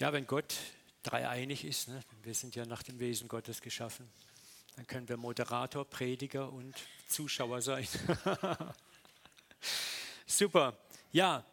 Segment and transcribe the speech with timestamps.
[0.00, 0.54] Ja, wenn Gott
[1.02, 4.10] dreieinig ist, ne, wir sind ja nach dem Wesen Gottes geschaffen,
[4.76, 6.74] dann können wir Moderator, Prediger und
[7.06, 7.86] Zuschauer sein.
[10.26, 10.78] Super.
[11.12, 11.44] Ja,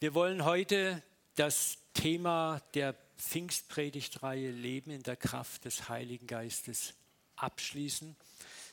[0.00, 1.02] wir wollen heute
[1.34, 6.94] das Thema der Pfingstpredigtreihe Leben in der Kraft des Heiligen Geistes
[7.36, 8.16] abschließen.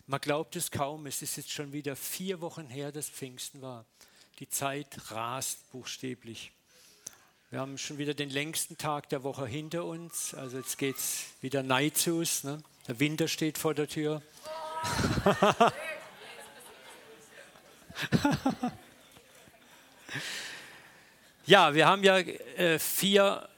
[0.08, 3.86] Man glaubt es kaum, es ist jetzt schon wieder vier Wochen her, dass Pfingsten war.
[4.40, 6.54] Die Zeit rast buchstäblich.
[7.52, 10.36] Wir haben schon wieder den längsten Tag der Woche hinter uns.
[10.36, 12.44] Also jetzt geht es wieder Neizus.
[12.44, 12.62] Ne?
[12.88, 14.22] Der Winter steht vor der Tür.
[21.48, 23.50] ja, wir haben ja äh, vier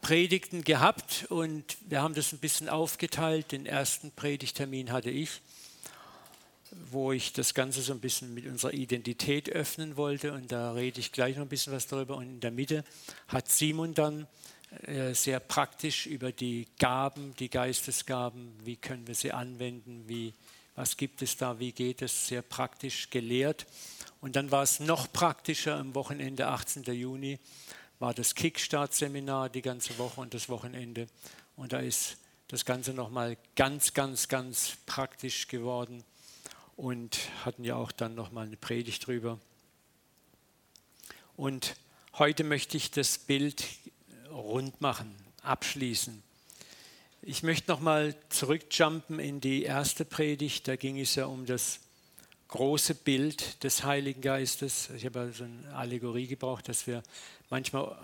[0.00, 3.52] Predigten gehabt und wir haben das ein bisschen aufgeteilt.
[3.52, 5.42] Den ersten Predigtermin hatte ich
[6.92, 10.32] wo ich das Ganze so ein bisschen mit unserer Identität öffnen wollte.
[10.32, 12.16] Und da rede ich gleich noch ein bisschen was darüber.
[12.16, 12.84] Und in der Mitte
[13.28, 14.26] hat Simon dann
[14.82, 20.34] äh, sehr praktisch über die Gaben, die Geistesgaben, wie können wir sie anwenden, wie,
[20.74, 23.66] was gibt es da, wie geht es, sehr praktisch gelehrt.
[24.20, 26.82] Und dann war es noch praktischer am Wochenende, 18.
[26.84, 27.38] Juni,
[27.98, 31.08] war das Kickstart-Seminar die ganze Woche und das Wochenende.
[31.56, 36.04] Und da ist das Ganze nochmal ganz, ganz, ganz praktisch geworden
[36.78, 39.40] und hatten ja auch dann noch mal eine Predigt drüber.
[41.36, 41.74] Und
[42.14, 43.64] heute möchte ich das Bild
[44.30, 45.12] rund machen,
[45.42, 46.22] abschließen.
[47.22, 50.68] Ich möchte noch mal zurückjumpen in die erste Predigt.
[50.68, 51.80] Da ging es ja um das
[52.46, 54.88] große Bild des Heiligen Geistes.
[54.90, 57.02] Ich habe so eine Allegorie gebraucht, dass wir
[57.50, 57.98] manchmal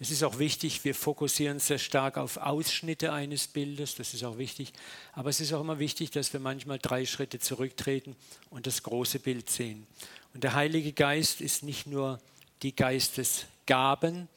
[0.00, 4.38] es ist auch wichtig, wir fokussieren sehr stark auf Ausschnitte eines Bildes, das ist auch
[4.38, 4.72] wichtig.
[5.12, 8.14] Aber es ist auch immer wichtig, dass wir manchmal drei Schritte zurücktreten
[8.50, 9.86] und das große Bild sehen.
[10.34, 12.20] Und der Heilige Geist ist nicht nur
[12.62, 14.28] die Geistesgaben,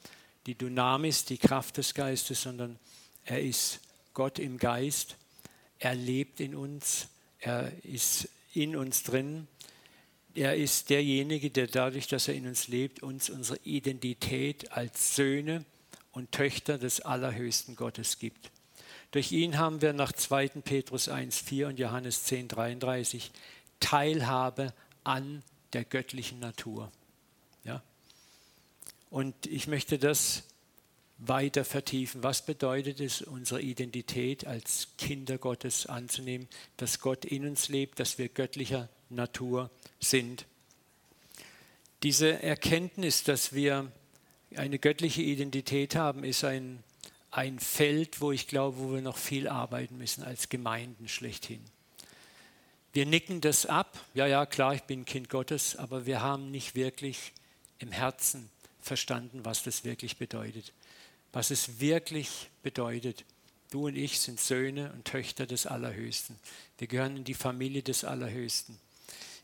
[0.48, 2.80] die Dynamis, die Kraft des Geistes, sondern
[3.26, 3.82] er ist
[4.16, 5.16] Gott im Geist.
[5.78, 7.08] Er lebt in uns,
[7.40, 9.48] er ist in uns drin
[10.36, 15.66] er ist derjenige, der dadurch, dass er in uns lebt, uns unsere Identität als Söhne
[16.12, 18.52] und Töchter des allerhöchsten Gottes gibt.
[19.12, 20.48] Durch ihn haben wir nach 2.
[20.64, 23.30] Petrus 1,4 und Johannes 10,33
[23.80, 25.44] Teilhabe an
[25.74, 26.92] der göttlichen Natur.
[27.64, 27.82] Ja?
[29.10, 30.44] Und ich möchte das
[31.18, 32.24] weiter vertiefen.
[32.24, 38.18] Was bedeutet es, unsere Identität als Kinder Gottes anzunehmen, dass Gott in uns lebt, dass
[38.18, 39.70] wir göttlicher Natur
[40.02, 40.46] sind.
[42.04, 43.92] Diese Erkenntnis, dass wir
[44.56, 46.84] eine göttliche Identität haben, ist ein,
[47.30, 51.62] ein Feld, wo ich glaube, wo wir noch viel arbeiten müssen als Gemeinden schlechthin.
[52.94, 56.76] Wir nicken das ab, ja, ja, klar, ich bin Kind Gottes, aber wir haben nicht
[56.76, 57.32] wirklich
[57.80, 58.50] im Herzen
[58.82, 60.74] verstanden, was das wirklich bedeutet.
[61.32, 63.24] Was es wirklich bedeutet.
[63.70, 66.38] Du und ich sind Söhne und Töchter des Allerhöchsten.
[66.78, 68.78] Wir gehören in die Familie des Allerhöchsten.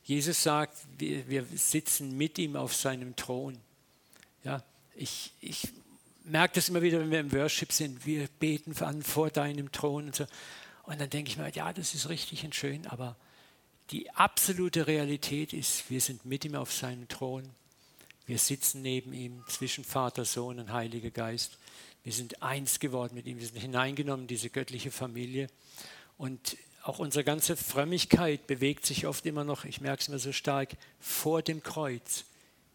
[0.07, 3.57] Jesus sagt, wir, wir sitzen mit ihm auf seinem Thron.
[4.45, 4.63] Ja,
[4.95, 5.67] ich, ich
[6.23, 8.05] merke das immer wieder, wenn wir im Worship sind.
[8.05, 10.25] Wir beten an vor deinem Thron und so.
[10.83, 13.17] Und dann denke ich mir, ja, das ist richtig und schön, aber
[13.91, 17.43] die absolute Realität ist, wir sind mit ihm auf seinem Thron.
[18.25, 21.57] Wir sitzen neben ihm zwischen Vater, Sohn und Heiliger Geist.
[22.05, 23.39] Wir sind eins geworden mit ihm.
[23.39, 25.49] Wir sind hineingenommen in diese göttliche Familie.
[26.17, 26.55] Und
[26.87, 30.69] auch unsere ganze Frömmigkeit bewegt sich oft immer noch, ich merke es mir so stark,
[31.01, 32.23] vor dem Kreuz.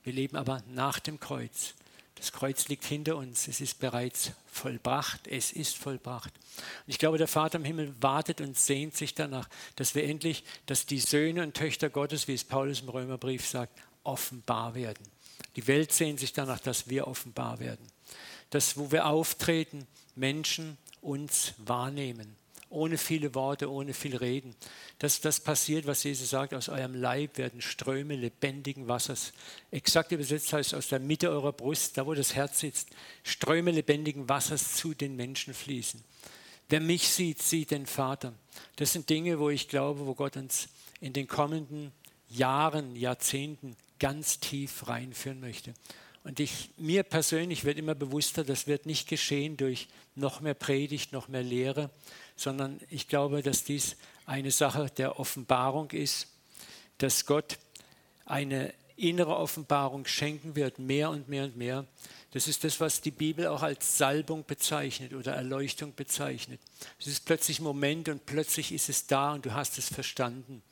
[0.05, 1.73] Wir leben aber nach dem Kreuz.
[2.17, 3.49] Das Kreuz liegt hinter uns.
[3.49, 5.27] Es ist bereits vollbracht.
[5.29, 6.33] Es ist vollbracht.
[6.87, 10.45] Und ich glaube, der Vater im Himmel wartet und sehnt sich danach, dass wir endlich,
[10.67, 15.07] dass die Söhne und Töchter Gottes, wie es Paulus im Römerbrief sagt, offenbar werden.
[15.57, 17.87] Die Welt sehnt sich danach, dass wir offenbar werden.
[18.51, 22.37] Dass, wo wir auftreten, Menschen uns wahrnehmen
[22.73, 24.55] ohne viele Worte, ohne viel Reden.
[24.99, 29.33] Dass das passiert, was Jesus sagt, aus eurem Leib werden Ströme lebendigen Wassers.
[29.71, 32.89] Exakt übersetzt heißt aus der Mitte eurer Brust, da wo das Herz sitzt,
[33.23, 36.03] Ströme lebendigen Wassers zu den Menschen fließen.
[36.69, 38.33] Wer mich sieht, sieht den Vater.
[38.77, 40.69] Das sind Dinge, wo ich glaube, wo Gott uns
[41.01, 41.93] in den kommenden
[42.29, 45.75] Jahren, Jahrzehnten ganz tief reinführen möchte.
[46.25, 51.13] Und ich, mir persönlich wird immer bewusster, das wird nicht geschehen durch noch mehr Predigt,
[51.13, 51.91] noch mehr Lehre,
[52.37, 53.97] sondern ich glaube, dass dies
[54.27, 56.29] eine Sache der Offenbarung ist,
[56.99, 57.59] dass Gott
[58.25, 61.87] eine innere Offenbarung schenken wird, mehr und mehr und mehr.
[62.33, 66.61] Das ist das, was die Bibel auch als Salbung bezeichnet oder Erleuchtung bezeichnet.
[66.99, 70.63] Es ist plötzlich Moment und plötzlich ist es da und du hast es verstanden,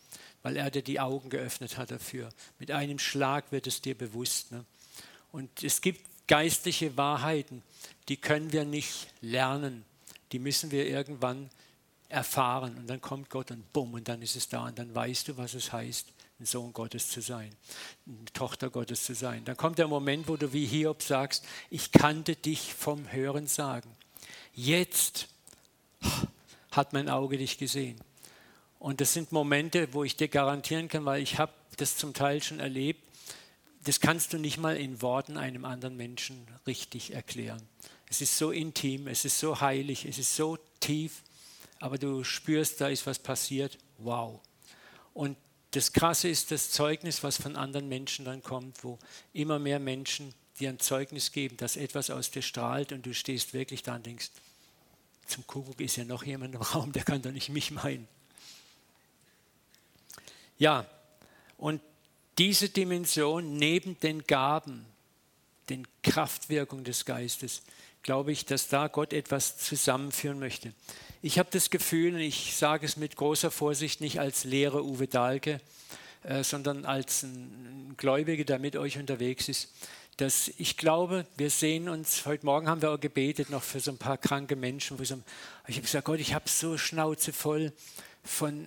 [0.42, 2.30] weil er dir die Augen geöffnet hat dafür.
[2.58, 4.52] Mit einem Schlag wird es dir bewusst.
[4.52, 4.64] Ne?
[5.32, 7.62] Und es gibt geistliche Wahrheiten,
[8.08, 9.84] die können wir nicht lernen.
[10.32, 11.50] Die müssen wir irgendwann
[12.08, 12.76] erfahren.
[12.76, 14.66] Und dann kommt Gott und bumm, und dann ist es da.
[14.66, 16.06] Und dann weißt du, was es heißt,
[16.40, 17.54] ein Sohn Gottes zu sein,
[18.06, 19.44] eine Tochter Gottes zu sein.
[19.44, 23.94] Dann kommt der Moment, wo du wie Hiob sagst, ich kannte dich vom Hören sagen.
[24.54, 25.28] Jetzt
[26.70, 28.00] hat mein Auge dich gesehen.
[28.78, 32.42] Und das sind Momente, wo ich dir garantieren kann, weil ich habe das zum Teil
[32.42, 33.04] schon erlebt,
[33.84, 37.62] das kannst du nicht mal in Worten einem anderen Menschen richtig erklären.
[38.10, 41.22] Es ist so intim, es ist so heilig, es ist so tief,
[41.78, 43.78] aber du spürst, da ist was passiert.
[43.98, 44.40] Wow.
[45.14, 45.36] Und
[45.70, 48.98] das Krasse ist das Zeugnis, was von anderen Menschen dann kommt, wo
[49.32, 53.54] immer mehr Menschen dir ein Zeugnis geben, dass etwas aus dir strahlt und du stehst
[53.54, 54.30] wirklich da und denkst,
[55.26, 58.08] zum Kuckuck ist ja noch jemand im Raum, der kann doch nicht mich meinen.
[60.58, 60.84] Ja,
[61.56, 61.80] und
[62.38, 64.84] diese Dimension neben den Gaben,
[65.68, 67.62] den Kraftwirkungen des Geistes,
[68.02, 70.72] glaube ich, dass da Gott etwas zusammenführen möchte.
[71.22, 75.06] Ich habe das Gefühl, und ich sage es mit großer Vorsicht, nicht als Lehrer Uwe
[75.06, 75.60] Dahlke,
[76.22, 79.68] äh, sondern als ein Gläubiger, der mit euch unterwegs ist,
[80.16, 83.90] dass ich glaube, wir sehen uns, heute Morgen haben wir auch gebetet noch für so
[83.90, 85.18] ein paar kranke Menschen, so,
[85.66, 87.72] ich habe gesagt, Gott, ich habe so Schnauze voll
[88.22, 88.66] von,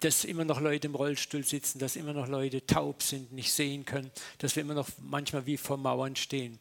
[0.00, 3.84] dass immer noch Leute im Rollstuhl sitzen, dass immer noch Leute taub sind, nicht sehen
[3.84, 6.60] können, dass wir immer noch manchmal wie vor Mauern stehen.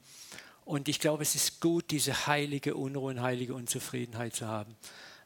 [0.66, 4.76] Und ich glaube, es ist gut, diese heilige Unruhe und heilige Unzufriedenheit zu haben.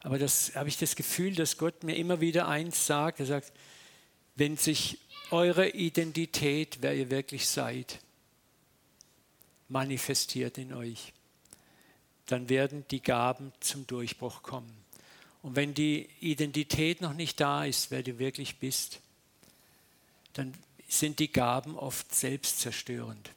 [0.01, 3.21] Aber das habe ich das Gefühl, dass Gott mir immer wieder eins sagt.
[3.21, 3.53] Er sagt,
[4.35, 4.99] wenn sich
[5.31, 7.99] eure Identität, wer ihr wirklich seid,
[9.69, 11.13] manifestiert in euch,
[12.25, 14.75] dann werden die Gaben zum Durchbruch kommen.
[15.41, 18.99] Und wenn die Identität noch nicht da ist, wer du wirklich bist,
[20.33, 20.53] dann
[20.87, 23.31] sind die Gaben oft selbstzerstörend.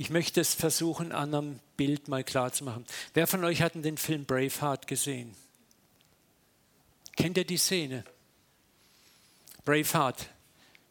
[0.00, 2.86] Ich möchte es versuchen, an einem Bild mal klar zu machen.
[3.14, 5.34] Wer von euch hat den Film Braveheart gesehen?
[7.16, 8.04] Kennt ihr die Szene?
[9.64, 10.30] Braveheart,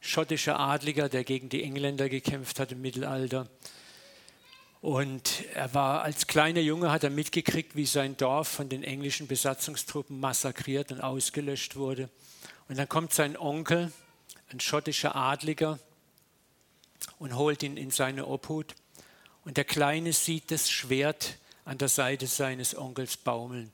[0.02, 3.48] schottischer Adliger, der gegen die Engländer gekämpft hat im Mittelalter.
[4.82, 9.28] Und er war als kleiner Junge, hat er mitgekriegt, wie sein Dorf von den englischen
[9.28, 12.10] Besatzungstruppen massakriert und ausgelöscht wurde.
[12.68, 13.94] Und dann kommt sein Onkel,
[14.52, 15.80] ein schottischer Adliger,
[17.20, 18.76] und holt ihn in seine Obhut.
[19.48, 23.72] Und der Kleine sieht das Schwert an der Seite seines Onkels baumeln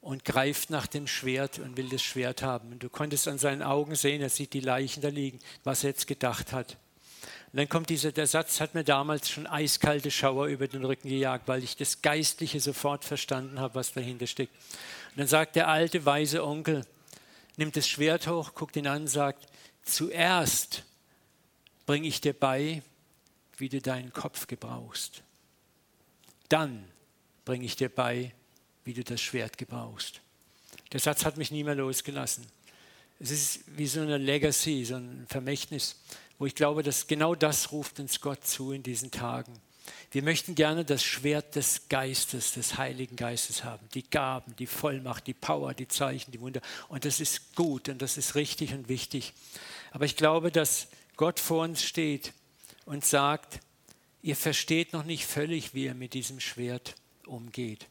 [0.00, 2.72] und greift nach dem Schwert und will das Schwert haben.
[2.72, 5.90] Und du konntest an seinen Augen sehen, er sieht die Leichen da liegen, was er
[5.90, 6.78] jetzt gedacht hat.
[7.52, 11.10] Und dann kommt dieser, der Satz, hat mir damals schon eiskalte Schauer über den Rücken
[11.10, 14.54] gejagt, weil ich das Geistliche sofort verstanden habe, was dahinter steckt.
[15.10, 16.86] Und dann sagt der alte, weise Onkel,
[17.58, 19.46] nimmt das Schwert hoch, guckt ihn an sagt,
[19.82, 20.84] zuerst
[21.84, 22.80] bringe ich dir bei,
[23.56, 25.22] wie du deinen Kopf gebrauchst.
[26.48, 26.84] Dann
[27.44, 28.32] bringe ich dir bei,
[28.84, 30.20] wie du das Schwert gebrauchst.
[30.92, 32.46] Der Satz hat mich nie mehr losgelassen.
[33.18, 35.96] Es ist wie so eine Legacy, so ein Vermächtnis
[36.42, 39.52] wo ich glaube, dass genau das ruft uns Gott zu in diesen Tagen.
[40.10, 45.28] Wir möchten gerne das Schwert des Geistes, des Heiligen Geistes haben, die Gaben, die Vollmacht,
[45.28, 46.60] die Power, die Zeichen, die Wunder.
[46.88, 49.34] Und das ist gut und das ist richtig und wichtig.
[49.92, 52.32] Aber ich glaube, dass Gott vor uns steht
[52.84, 53.60] und sagt,
[54.22, 56.94] ihr versteht noch nicht völlig, wie ihr mit diesem Schwert
[57.26, 57.86] umgeht.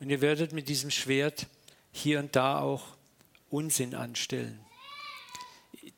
[0.00, 1.46] Und ihr werdet mit diesem Schwert
[1.92, 2.84] hier und da auch
[3.50, 4.58] Unsinn anstellen.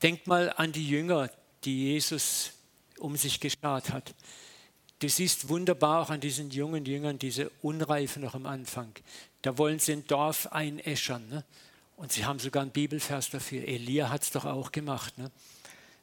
[0.03, 1.31] Denkt mal an die Jünger,
[1.65, 2.53] die Jesus
[2.99, 4.15] um sich geschart hat.
[4.99, 8.93] Du siehst wunderbar auch an diesen jungen Jüngern diese Unreife noch am Anfang.
[9.43, 11.29] Da wollen sie ein Dorf einäschern.
[11.29, 11.45] Ne?
[11.97, 13.67] Und sie haben sogar einen Bibelvers dafür.
[13.67, 15.19] Elia hat es doch auch gemacht.
[15.19, 15.31] Ne?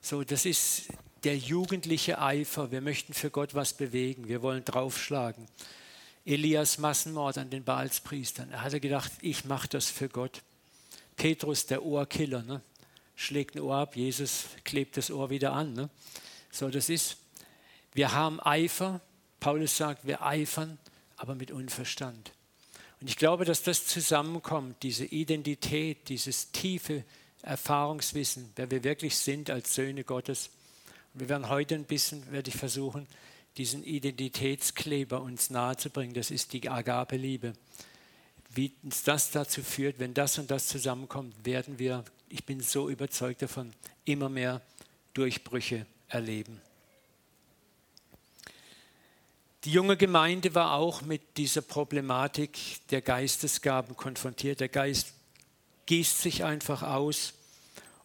[0.01, 0.87] So, das ist
[1.23, 2.71] der jugendliche Eifer.
[2.71, 4.27] Wir möchten für Gott was bewegen.
[4.27, 5.47] Wir wollen draufschlagen.
[6.25, 8.51] Elias Massenmord an den Baalspriestern.
[8.51, 10.41] Er hatte gedacht, ich mache das für Gott.
[11.15, 12.43] Petrus, der Ohrkiller.
[12.43, 12.61] Ne?
[13.15, 15.73] schlägt ein Ohr ab, Jesus klebt das Ohr wieder an.
[15.73, 15.89] Ne?
[16.51, 17.17] So, das ist,
[17.93, 19.01] wir haben Eifer.
[19.39, 20.77] Paulus sagt, wir eifern,
[21.17, 22.31] aber mit Unverstand.
[23.01, 27.03] Und ich glaube, dass das zusammenkommt, diese Identität, dieses tiefe
[27.41, 30.49] Erfahrungswissen, wer wir wirklich sind als Söhne Gottes.
[31.13, 33.07] Wir werden heute ein bisschen, werde ich versuchen,
[33.57, 36.13] diesen Identitätskleber uns nahezubringen.
[36.13, 37.53] Das ist die Agape-Liebe.
[38.49, 42.03] Wie uns das dazu führt, wenn das und das zusammenkommt, werden wir
[42.33, 43.71] ich bin so überzeugt davon,
[44.05, 44.59] immer mehr
[45.13, 46.59] Durchbrüche erleben.
[49.65, 52.57] Die junge Gemeinde war auch mit dieser Problematik
[52.89, 54.61] der Geistesgaben konfrontiert.
[54.61, 55.13] Der Geist
[55.85, 57.35] gießt sich einfach aus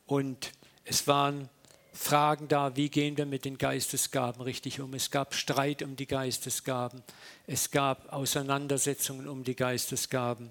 [0.05, 0.53] und
[0.85, 1.49] es waren
[1.93, 4.95] Fragen da, wie gehen wir mit den Geistesgaben richtig um.
[4.95, 7.03] Es gab Streit um die Geistesgaben.
[7.47, 10.51] Es gab Auseinandersetzungen um die Geistesgaben.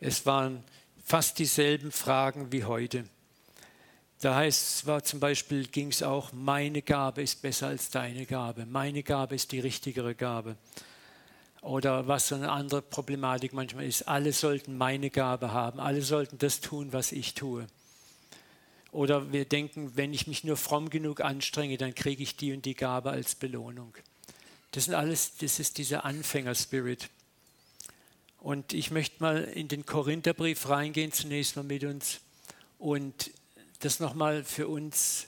[0.00, 0.62] Es waren
[1.04, 3.04] fast dieselben Fragen wie heute.
[4.20, 8.26] Da heißt es war zum Beispiel, ging es auch, meine Gabe ist besser als deine
[8.26, 8.66] Gabe.
[8.66, 10.56] Meine Gabe ist die richtigere Gabe.
[11.60, 16.38] Oder was so eine andere Problematik manchmal ist, alle sollten meine Gabe haben, alle sollten
[16.38, 17.66] das tun, was ich tue.
[18.90, 22.64] Oder wir denken, wenn ich mich nur fromm genug anstrenge, dann kriege ich die und
[22.64, 23.94] die Gabe als Belohnung.
[24.72, 27.10] Das sind alles, das ist dieser Anfängerspirit.
[28.38, 32.20] Und ich möchte mal in den Korintherbrief reingehen, zunächst mal mit uns
[32.78, 33.30] und
[33.80, 35.26] das nochmal für uns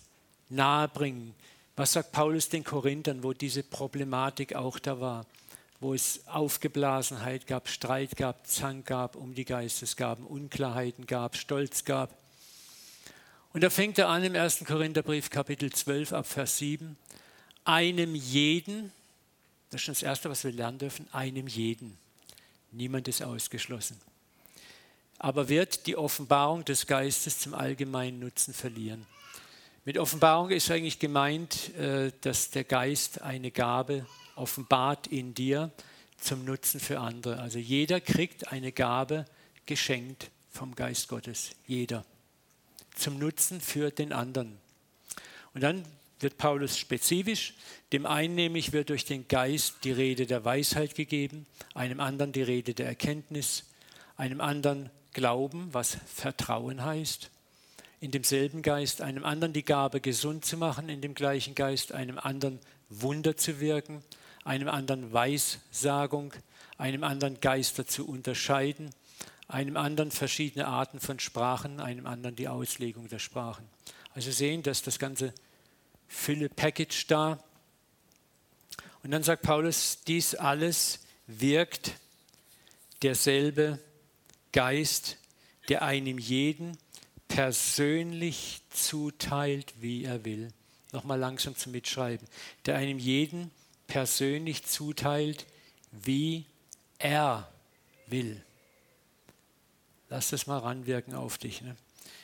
[0.49, 1.35] nahebringen.
[1.77, 5.27] Was sagt Paulus den Korinthern, wo diese Problematik auch da war?
[5.81, 12.20] Wo es Aufgeblasenheit gab, Streit gab, Zank gab um die Geistesgaben, Unklarheiten gab, Stolz gab.
[13.53, 14.65] Und da fängt er an im 1.
[14.65, 16.97] Korintherbrief, Kapitel 12, ab Vers 7.
[17.65, 18.93] Einem jeden,
[19.71, 21.99] das ist schon das Erste, was wir lernen dürfen, einem jeden.
[22.71, 24.01] Niemand ist ausgeschlossen.
[25.19, 29.05] Aber wird die Offenbarung des Geistes zum allgemeinen Nutzen verlieren.
[29.85, 35.73] Mit Offenbarung ist eigentlich gemeint, äh, dass der Geist eine Gabe offenbart in dir
[36.21, 37.41] zum Nutzen für andere.
[37.41, 39.25] Also jeder kriegt eine Gabe
[39.67, 41.51] geschenkt vom Geist Gottes.
[41.67, 42.05] Jeder
[42.95, 44.59] zum Nutzen für den anderen.
[45.55, 45.85] Und dann
[46.21, 47.55] wird Paulus spezifisch.
[47.93, 52.43] Dem einen nämlich wird durch den Geist die Rede der Weisheit gegeben, einem anderen die
[52.43, 53.65] Rede der Erkenntnis,
[54.17, 57.31] einem anderen Glauben, was Vertrauen heißt,
[58.01, 62.19] in demselben Geist, einem anderen die Gabe, gesund zu machen, in dem gleichen Geist, einem
[62.19, 64.03] anderen Wunder zu wirken,
[64.45, 66.33] einem anderen Weissagung,
[66.79, 68.91] einem anderen Geister zu unterscheiden,
[69.51, 73.69] einem anderen verschiedene Arten von Sprachen, einem anderen die Auslegung der Sprachen.
[74.15, 75.33] Also sehen, dass das ganze
[76.09, 77.43] Fülle-Package da.
[79.03, 81.95] Und dann sagt Paulus, dies alles wirkt
[83.03, 83.79] derselbe
[84.53, 85.17] Geist,
[85.69, 86.77] der einem jeden
[87.29, 90.53] persönlich zuteilt, wie er will.
[90.93, 92.27] Nochmal langsam zum Mitschreiben.
[92.67, 93.51] Der einem jeden
[93.87, 95.47] persönlich zuteilt,
[95.93, 96.45] wie
[96.99, 97.49] er
[98.07, 98.43] will.
[100.11, 101.63] Lass das mal ranwirken auf dich.
[101.63, 101.77] Ne?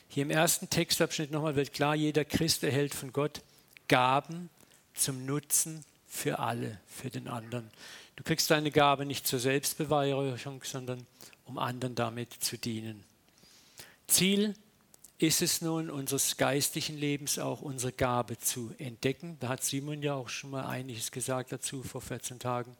[0.08, 3.42] Hier im ersten Textabschnitt nochmal wird klar, jeder Christ erhält von Gott
[3.88, 4.50] Gaben
[4.92, 7.70] zum Nutzen für alle, für den anderen.
[8.16, 11.06] Du kriegst deine Gabe nicht zur Selbstbeweihräucherung, sondern
[11.44, 13.04] um anderen damit zu dienen.
[14.08, 14.54] Ziel
[15.18, 19.36] ist es nun, unseres geistlichen Lebens auch unsere Gabe zu entdecken.
[19.40, 22.76] Da hat Simon ja auch schon mal einiges gesagt dazu vor 14 Tagen.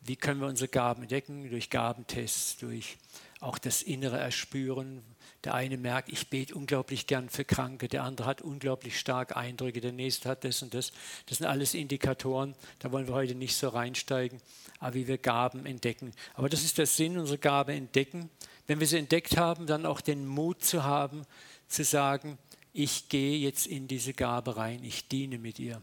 [0.00, 1.48] Wie können wir unsere Gaben entdecken?
[1.50, 2.96] Durch Gabentests, durch
[3.40, 5.02] auch das innere Erspüren.
[5.44, 9.80] Der eine merkt, ich bete unglaublich gern für Kranke, der andere hat unglaublich stark Eindrücke,
[9.80, 10.92] der nächste hat das und das.
[11.26, 14.40] Das sind alles Indikatoren, da wollen wir heute nicht so reinsteigen,
[14.80, 16.12] aber wie wir Gaben entdecken.
[16.34, 18.30] Aber das ist der Sinn, unsere Gabe entdecken.
[18.66, 21.24] Wenn wir sie entdeckt haben, dann auch den Mut zu haben,
[21.68, 22.36] zu sagen,
[22.72, 25.80] ich gehe jetzt in diese Gabe rein, ich diene mit ihr,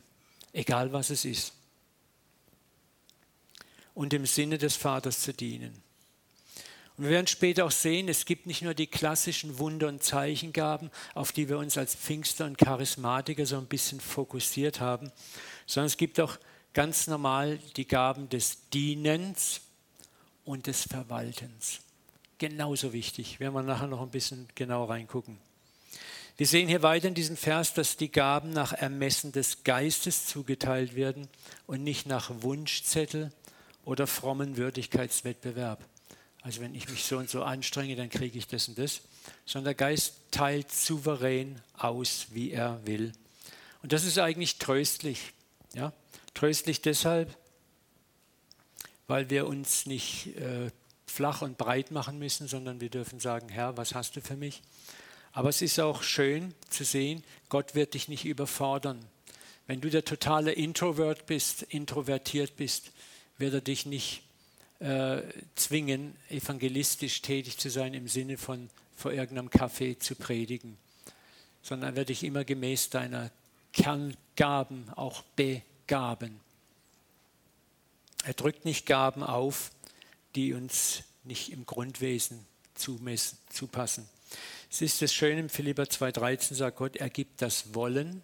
[0.52, 1.54] egal was es ist.
[3.96, 5.82] Und im Sinne des Vaters zu dienen.
[6.98, 10.92] Und wir werden später auch sehen, es gibt nicht nur die klassischen Wunder- und Zeichengaben,
[11.14, 15.12] auf die wir uns als Pfingster und Charismatiker so ein bisschen fokussiert haben,
[15.66, 16.38] sondern es gibt auch
[16.74, 19.62] ganz normal die Gaben des Dienens
[20.46, 21.80] und des Verwaltens.
[22.38, 25.38] Genauso wichtig, werden wir nachher noch ein bisschen genau reingucken.
[26.38, 30.96] Wir sehen hier weiter in diesem Vers, dass die Gaben nach Ermessen des Geistes zugeteilt
[30.96, 31.30] werden
[31.66, 33.32] und nicht nach Wunschzettel
[33.86, 35.88] oder frommen Würdigkeitswettbewerb.
[36.42, 39.02] Also wenn ich mich so und so anstrenge, dann kriege ich das und das.
[39.46, 43.14] Sondern der Geist teilt souverän aus, wie er will.
[43.82, 45.34] Und das ist eigentlich tröstlich.
[45.74, 45.94] Ja?
[46.34, 47.36] Tröstlich deshalb,
[49.08, 50.70] weil wir uns nicht äh,
[51.08, 54.62] flach und breit machen müssen, sondern wir dürfen sagen, Herr, was hast du für mich?
[55.32, 59.04] Aber es ist auch schön zu sehen, Gott wird dich nicht überfordern.
[59.68, 62.92] Wenn du der totale Introvert bist, introvertiert bist,
[63.38, 64.24] wird er dich nicht
[64.80, 65.22] äh,
[65.56, 70.78] zwingen, evangelistisch tätig zu sein im Sinne von vor irgendeinem Café zu predigen,
[71.62, 73.30] sondern werde ich immer gemäß deiner
[73.74, 76.40] Kerngaben auch begaben.
[78.24, 79.72] Er drückt nicht Gaben auf,
[80.36, 84.08] die uns nicht im Grundwesen zupassen.
[84.72, 88.22] Es ist das Schöne im Philipper 2,13 sagt Gott, er gibt das Wollen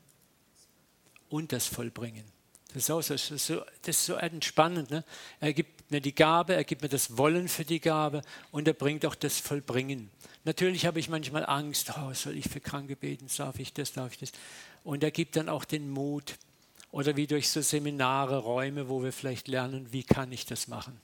[1.29, 2.25] und das Vollbringen.
[2.73, 4.91] Das ist, auch so, das ist so, das ist so entspannend.
[4.91, 5.03] Ne?
[5.41, 8.73] Er gibt mir die Gabe, er gibt mir das Wollen für die Gabe und er
[8.73, 10.09] bringt auch das Vollbringen.
[10.45, 14.13] Natürlich habe ich manchmal Angst, oh, soll ich für Kranke beten, darf ich das, darf
[14.13, 14.31] ich das.
[14.83, 16.35] Und er gibt dann auch den Mut
[16.91, 20.99] oder wie durch so Seminare, Räume, wo wir vielleicht lernen, wie kann ich das machen.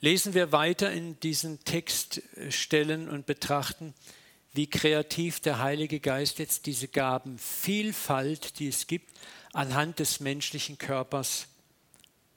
[0.00, 3.94] Lesen wir weiter in diesen Textstellen und betrachten,
[4.52, 9.10] wie kreativ der Heilige Geist jetzt diese Gabenvielfalt, die es gibt,
[9.52, 11.46] anhand des menschlichen Körpers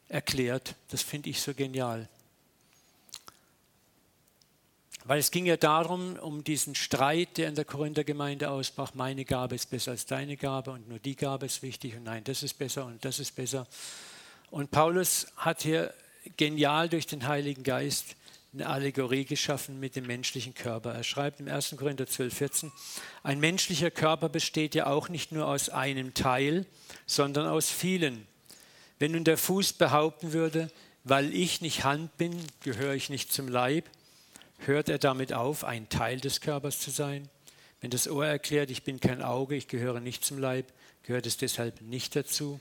[0.08, 0.76] erklärt.
[0.90, 2.08] Das finde ich so genial.
[5.08, 9.54] Weil es ging ja darum, um diesen Streit, der in der Korinthergemeinde ausbrach, meine Gabe
[9.54, 12.56] ist besser als deine Gabe und nur die Gabe ist wichtig und nein, das ist
[12.56, 13.68] besser und das ist besser.
[14.50, 15.94] Und Paulus hat hier
[16.38, 18.16] genial durch den Heiligen Geist
[18.56, 20.94] eine Allegorie geschaffen mit dem menschlichen Körper.
[20.94, 21.76] Er schreibt im 1.
[21.78, 22.72] Korinther 12, 14,
[23.22, 26.66] ein menschlicher Körper besteht ja auch nicht nur aus einem Teil,
[27.06, 28.26] sondern aus vielen.
[28.98, 30.72] Wenn nun der Fuß behaupten würde,
[31.04, 33.90] weil ich nicht Hand bin, gehöre ich nicht zum Leib,
[34.60, 37.30] hört er damit auf, ein Teil des Körpers zu sein?
[37.82, 40.72] Wenn das Ohr erklärt, ich bin kein Auge, ich gehöre nicht zum Leib,
[41.04, 42.60] gehört es deshalb nicht dazu?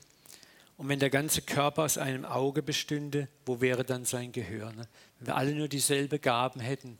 [0.77, 4.73] Und wenn der ganze Körper aus einem Auge bestünde, wo wäre dann sein Gehör?
[4.73, 4.87] Ne?
[5.19, 6.97] Wenn wir alle nur dieselbe Gaben hätten,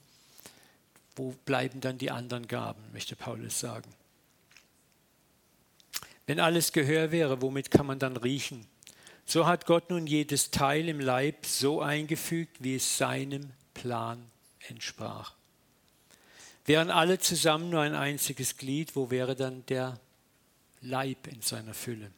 [1.16, 3.90] wo bleiben dann die anderen Gaben, möchte Paulus sagen.
[6.26, 8.66] Wenn alles Gehör wäre, womit kann man dann riechen?
[9.26, 14.24] So hat Gott nun jedes Teil im Leib so eingefügt, wie es seinem Plan
[14.68, 15.34] entsprach.
[16.66, 20.00] Wären alle zusammen nur ein einziges Glied, wo wäre dann der
[20.82, 22.12] Leib in seiner Fülle?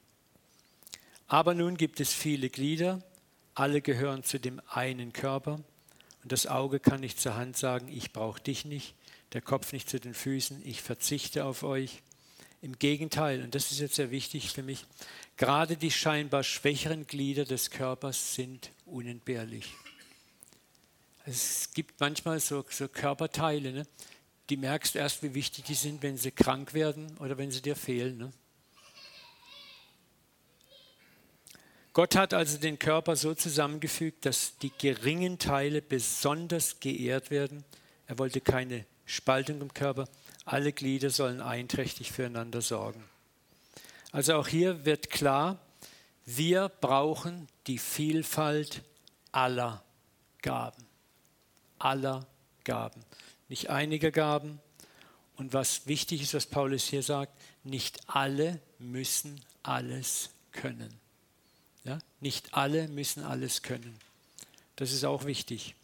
[1.27, 3.01] Aber nun gibt es viele Glieder,
[3.53, 5.59] alle gehören zu dem einen Körper
[6.23, 8.95] und das Auge kann nicht zur Hand sagen, ich brauche dich nicht,
[9.33, 12.01] der Kopf nicht zu den Füßen, ich verzichte auf euch.
[12.61, 14.85] Im Gegenteil, und das ist jetzt sehr wichtig für mich,
[15.35, 19.73] gerade die scheinbar schwächeren Glieder des Körpers sind unentbehrlich.
[21.25, 23.87] Es gibt manchmal so, so Körperteile, ne?
[24.49, 27.75] die merkst erst, wie wichtig die sind, wenn sie krank werden oder wenn sie dir
[27.75, 28.17] fehlen.
[28.17, 28.31] Ne?
[31.97, 37.65] Gott hat also den Körper so zusammengefügt, dass die geringen Teile besonders geehrt werden.
[38.05, 40.07] Er wollte keine Spaltung im Körper.
[40.45, 43.03] Alle Glieder sollen einträchtig füreinander sorgen.
[44.11, 45.57] Also auch hier wird klar,
[46.23, 48.83] wir brauchen die Vielfalt
[49.31, 49.83] aller
[50.43, 50.85] Gaben
[51.79, 52.27] aller
[52.63, 53.01] Gaben,
[53.49, 54.59] nicht einiger Gaben.
[55.35, 57.33] Und was wichtig ist, was Paulus hier sagt,
[57.63, 61.06] nicht alle müssen alles können.
[61.87, 61.99] Ja?
[62.19, 63.97] Nicht alle müssen alles können.
[64.75, 65.75] Das ist auch wichtig.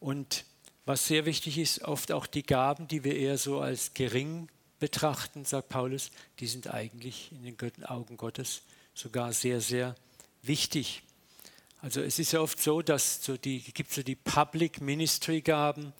[0.00, 0.44] Und
[0.84, 5.44] was sehr wichtig ist, oft auch die Gaben, die wir eher so als gering betrachten,
[5.44, 8.62] sagt Paulus, die sind eigentlich in den Augen Gottes
[8.94, 9.96] sogar sehr, sehr
[10.42, 11.02] wichtig.
[11.82, 15.92] Also es ist ja oft so, dass so die gibt so die Public Ministry Gaben.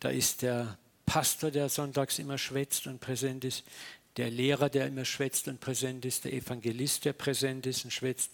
[0.00, 3.64] Da ist der Pastor, der sonntags immer schwätzt und präsent ist,
[4.16, 8.30] der Lehrer, der immer schwätzt und präsent ist, der Evangelist, der präsent ist und schwätzt,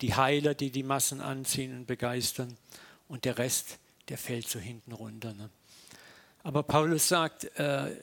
[0.00, 2.56] die Heiler, die die Massen anziehen und begeistern
[3.08, 5.34] und der Rest, der fällt so hinten runter.
[5.34, 5.50] Ne?
[6.42, 7.96] Aber Paulus sagt, äh,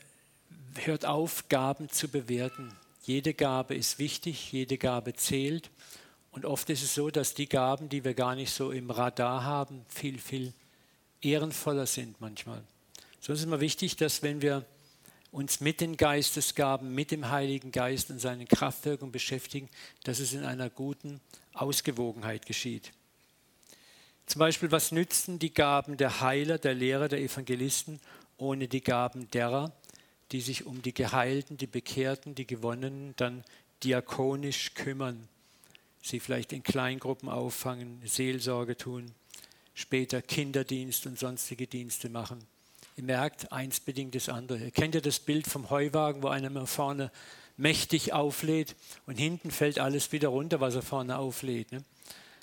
[0.76, 2.74] hört auf, Gaben zu bewerten.
[3.04, 5.70] Jede Gabe ist wichtig, jede Gabe zählt
[6.32, 9.44] und oft ist es so, dass die Gaben, die wir gar nicht so im Radar
[9.44, 10.54] haben, viel, viel
[11.22, 12.64] ehrenvoller sind manchmal.
[13.22, 14.66] So ist es immer wichtig, dass wenn wir
[15.34, 19.68] uns mit den Geistesgaben, mit dem Heiligen Geist und seinen Kraftwirkungen beschäftigen,
[20.06, 21.20] dass es in einer guten
[21.54, 22.94] Ausgewogenheit geschieht.
[24.26, 28.00] Zum Beispiel, was nützten die Gaben der Heiler, der Lehrer, der Evangelisten
[28.38, 29.74] ohne die Gaben derer,
[30.32, 33.44] die sich um die Geheilten, die Bekehrten, die Gewonnenen dann
[33.84, 35.28] diakonisch kümmern?
[36.04, 39.14] sie vielleicht in Kleingruppen auffangen, Seelsorge tun,
[39.74, 42.46] später Kinderdienst und sonstige Dienste machen.
[42.96, 44.60] Ihr merkt, eins bedingt das andere.
[44.60, 47.12] Ihr kennt ja das Bild vom Heuwagen, wo einer mal vorne
[47.58, 48.76] mächtig auflädt
[49.06, 51.72] und hinten fällt alles wieder runter, was er vorne auflädt.
[51.72, 51.84] Ne?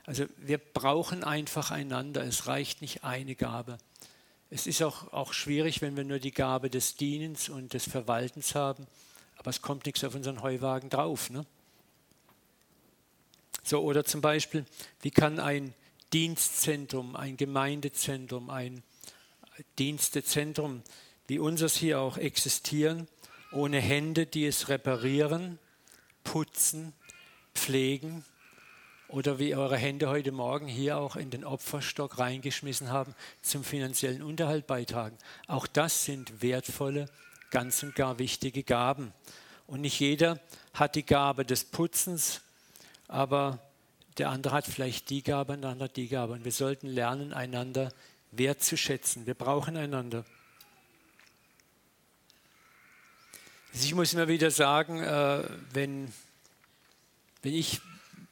[0.06, 2.24] Also wir brauchen einfach einander.
[2.24, 3.78] Es reicht nicht eine Gabe.
[4.50, 8.56] Es ist auch, auch schwierig, wenn wir nur die Gabe des Dienens und des Verwaltens
[8.56, 8.86] haben,
[9.36, 11.30] aber es kommt nichts auf unseren Heuwagen drauf.
[11.30, 11.46] Ne?
[13.62, 14.64] So, oder zum Beispiel,
[15.02, 15.72] wie kann ein
[16.12, 18.82] Dienstzentrum, ein Gemeindezentrum, ein
[19.78, 20.82] Dienstezentrum
[21.26, 23.06] wie unseres hier auch existieren,
[23.52, 25.58] ohne Hände, die es reparieren,
[26.24, 26.92] putzen,
[27.54, 28.24] pflegen
[29.08, 34.22] oder wie eure Hände heute Morgen hier auch in den Opferstock reingeschmissen haben, zum finanziellen
[34.22, 35.18] Unterhalt beitragen.
[35.46, 37.06] Auch das sind wertvolle,
[37.50, 39.12] ganz und gar wichtige Gaben.
[39.66, 40.40] Und nicht jeder
[40.74, 42.40] hat die Gabe des Putzens,
[43.08, 43.60] aber
[44.20, 46.34] Der andere hat vielleicht die Gabe, der andere die Gabe.
[46.34, 47.90] Und wir sollten lernen, einander
[48.32, 49.26] wertzuschätzen.
[49.26, 50.24] Wir brauchen einander.
[53.72, 56.12] Also ich muss immer wieder sagen, äh, wenn,
[57.42, 57.80] wenn ich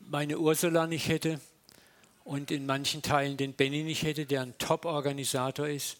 [0.00, 1.40] meine Ursula nicht hätte
[2.24, 5.96] und in manchen Teilen den Benny nicht hätte, der ein Top-Organisator ist,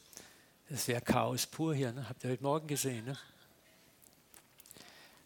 [0.69, 1.93] das wäre Chaos pur hier.
[1.93, 2.09] Ne?
[2.09, 3.05] Habt ihr heute Morgen gesehen.
[3.05, 3.19] Ne?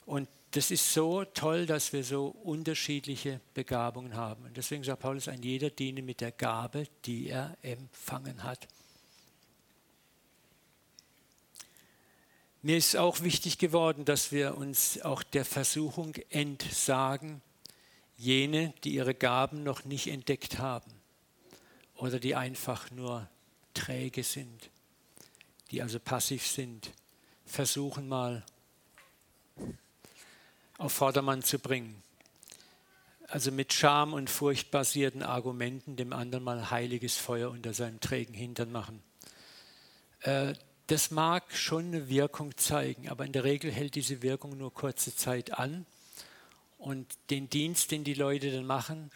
[0.07, 4.45] Und das ist so toll, dass wir so unterschiedliche Begabungen haben.
[4.45, 8.69] Und deswegen sagt Paulus, ein jeder diene mit der Gabe, die er empfangen hat.
[12.61, 17.41] Mir ist auch wichtig geworden, dass wir uns auch der Versuchung entsagen,
[18.19, 20.93] jene, die ihre Gaben noch nicht entdeckt haben
[21.97, 23.27] oder die einfach nur
[23.73, 24.71] träge sind,
[25.71, 26.93] die also passiv sind,
[27.47, 28.45] versuchen mal
[30.83, 32.03] auf Vordermann zu bringen.
[33.29, 38.35] Also mit Scham und Furcht basierten Argumenten dem anderen mal heiliges Feuer unter seinem trägen
[38.35, 39.03] Hintern machen.
[40.21, 40.55] Äh,
[40.89, 45.15] das mag schon eine Wirkung zeigen, aber in der Regel hält diese Wirkung nur kurze
[45.15, 45.87] Zeit an.
[46.79, 49.11] Und den Dienst, den die Leute dann machen,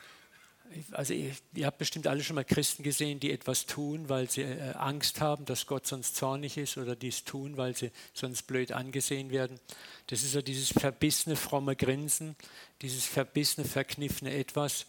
[0.93, 4.43] also ihr, ihr, habt bestimmt alle schon mal Christen gesehen, die etwas tun, weil sie
[4.43, 8.73] äh, Angst haben, dass Gott sonst zornig ist oder dies tun, weil sie sonst blöd
[8.73, 9.61] angesehen werden.
[10.07, 12.37] Das ist so dieses verbissene, fromme Grinsen,
[12.83, 14.87] dieses verbissene, verkniffene Etwas.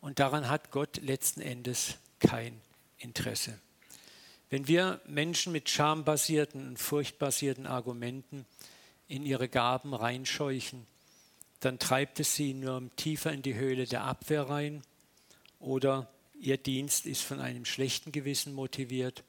[0.00, 2.60] Und daran hat Gott letzten Endes kein
[2.98, 3.58] Interesse.
[4.48, 8.46] Wenn wir Menschen mit schambasierten und furchtbasierten Argumenten
[9.08, 10.86] in ihre Gaben reinscheuchen,
[11.60, 14.82] dann treibt es sie nur tiefer in die Höhle der Abwehr rein
[15.66, 16.08] oder
[16.40, 19.24] ihr Dienst ist von einem schlechten Gewissen motiviert.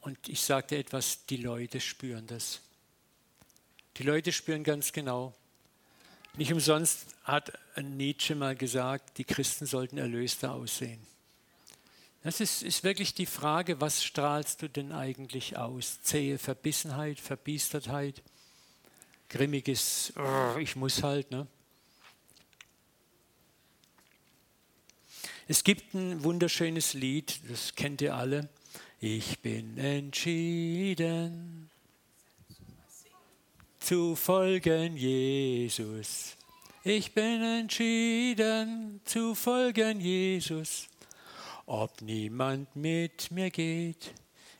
[0.00, 2.60] Und ich sagte etwas, die Leute spüren das.
[3.96, 5.34] Die Leute spüren ganz genau.
[6.36, 11.00] Nicht umsonst hat Nietzsche mal gesagt, die Christen sollten erlöster aussehen.
[12.22, 16.02] Das ist, ist wirklich die Frage, was strahlst du denn eigentlich aus?
[16.02, 18.22] Zähe Verbissenheit, Verbiestertheit,
[19.30, 20.12] grimmiges,
[20.58, 21.30] ich muss halt.
[21.30, 21.46] Ne?
[25.50, 28.48] Es gibt ein wunderschönes Lied, das kennt ihr alle.
[29.00, 31.68] Ich bin entschieden
[33.80, 36.36] zu folgen Jesus.
[36.84, 40.86] Ich bin entschieden zu folgen Jesus
[41.66, 44.14] ob niemand mit mir geht.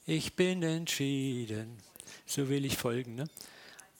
[0.06, 1.78] Ich bin entschieden.
[2.26, 3.14] So will ich folgen.
[3.14, 3.28] Ne?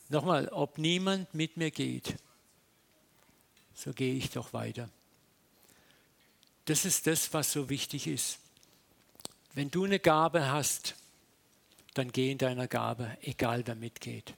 [0.09, 2.17] Nochmal, ob niemand mit mir geht,
[3.73, 4.89] so gehe ich doch weiter.
[6.65, 8.39] Das ist das, was so wichtig ist.
[9.53, 10.95] Wenn du eine Gabe hast,
[11.93, 14.33] dann geh in deiner Gabe, egal wer mitgeht.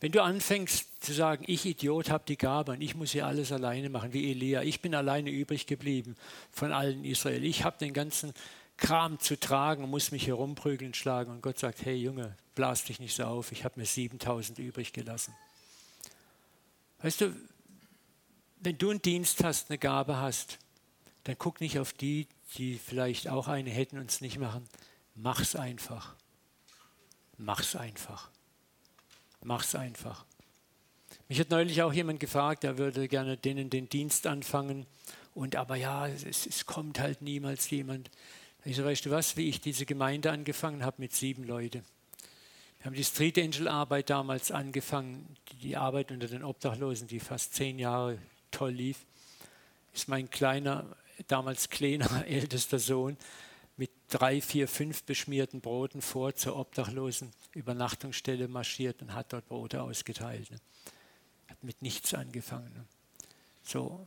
[0.00, 3.52] Wenn du anfängst zu sagen, ich Idiot habe die Gabe und ich muss hier alles
[3.52, 6.16] alleine machen, wie Elia, ich bin alleine übrig geblieben
[6.52, 8.34] von allen Israel, ich habe den ganzen
[8.76, 13.00] Kram zu tragen und muss mich herumprügeln schlagen und Gott sagt, hey Junge, blas dich
[13.00, 15.34] nicht so auf, ich habe mir 7000 übrig gelassen.
[17.00, 17.34] Weißt du,
[18.60, 20.58] wenn du einen Dienst hast, eine Gabe hast,
[21.24, 24.68] dann guck nicht auf die, die vielleicht auch eine hätten und es nicht machen.
[25.14, 26.14] Mach's einfach.
[27.38, 28.30] Mach's einfach.
[29.42, 30.24] Mach's einfach.
[31.28, 34.86] Mich hat neulich auch jemand gefragt, er würde gerne denen den Dienst anfangen.
[35.34, 38.10] Und aber ja, es, es kommt halt niemals jemand.
[38.64, 41.84] Ich so, weißt du was, wie ich diese Gemeinde angefangen habe mit sieben Leuten.
[42.78, 47.54] Wir haben die Street Angel Arbeit damals angefangen, die Arbeit unter den Obdachlosen, die fast
[47.54, 48.18] zehn Jahre
[48.50, 49.06] toll lief.
[49.92, 50.84] Ist mein kleiner,
[51.28, 53.16] damals kleiner, ältester Sohn
[53.76, 59.82] mit drei, vier, fünf beschmierten Broten vor zur obdachlosen Übernachtungsstelle marschiert und hat dort Brote
[59.82, 60.50] ausgeteilt.
[60.50, 60.58] Ne?
[61.48, 62.72] Hat mit nichts angefangen.
[62.72, 62.84] Ne?
[63.64, 64.06] So,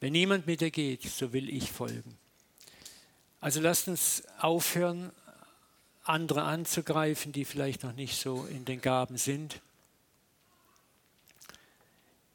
[0.00, 2.16] wenn niemand mit dir geht, so will ich folgen.
[3.40, 5.12] Also lasst uns aufhören,
[6.04, 9.60] andere anzugreifen, die vielleicht noch nicht so in den Gaben sind.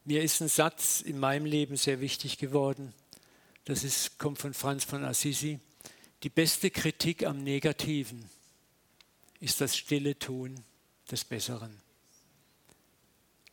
[0.04, 2.92] Mir ist ein Satz in meinem Leben sehr wichtig geworden.
[3.64, 5.60] Das ist, kommt von Franz von Assisi.
[6.22, 8.28] Die beste Kritik am Negativen
[9.40, 10.62] ist das stille Tun
[11.10, 11.80] des Besseren.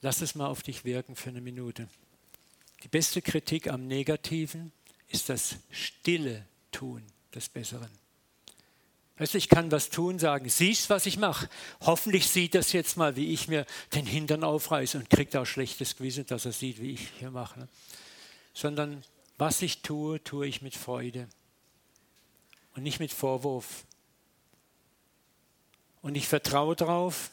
[0.02, 1.88] Lass es mal auf dich wirken für eine Minute.
[2.84, 4.72] Die beste Kritik am Negativen
[5.10, 7.90] ist das stille Tun des Besseren.
[9.18, 11.50] Weißt du, ich kann was tun, sagen, siehst, was ich mache.
[11.82, 15.98] Hoffentlich sieht das jetzt mal, wie ich mir den Hintern aufreiße und kriegt auch schlechtes
[15.98, 17.68] Gewissen, dass er sieht, wie ich hier mache.
[18.54, 19.04] Sondern
[19.40, 21.30] was ich tue, tue ich mit Freude
[22.76, 23.86] und nicht mit Vorwurf.
[26.02, 27.32] Und ich vertraue darauf,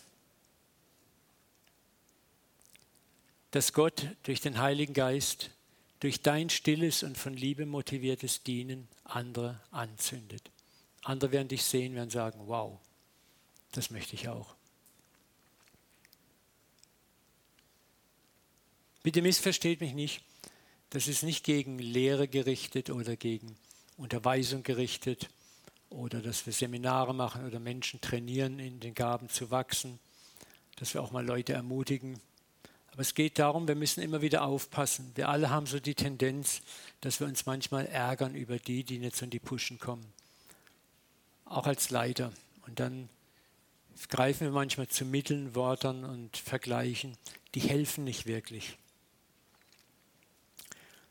[3.51, 5.51] dass Gott durch den Heiligen Geist
[5.99, 10.51] durch dein stilles und von Liebe motiviertes Dienen andere anzündet.
[11.03, 12.79] Andere werden dich sehen, werden sagen, wow,
[13.73, 14.55] das möchte ich auch.
[19.03, 20.23] Bitte missversteht mich nicht,
[20.91, 23.57] das ist nicht gegen Lehre gerichtet oder gegen
[23.97, 25.29] Unterweisung gerichtet
[25.91, 29.99] oder dass wir Seminare machen oder Menschen trainieren, in den Gaben zu wachsen,
[30.77, 32.21] dass wir auch mal Leute ermutigen.
[32.93, 35.13] Aber es geht darum, wir müssen immer wieder aufpassen.
[35.15, 36.63] Wir alle haben so die Tendenz,
[37.01, 40.07] dass wir uns manchmal ärgern über die, die nicht so in die Puschen kommen.
[41.45, 42.33] Auch als Leiter.
[42.67, 43.09] Und dann
[44.09, 47.17] greifen wir manchmal zu Mitteln, Worten und Vergleichen.
[47.55, 48.77] Die helfen nicht wirklich.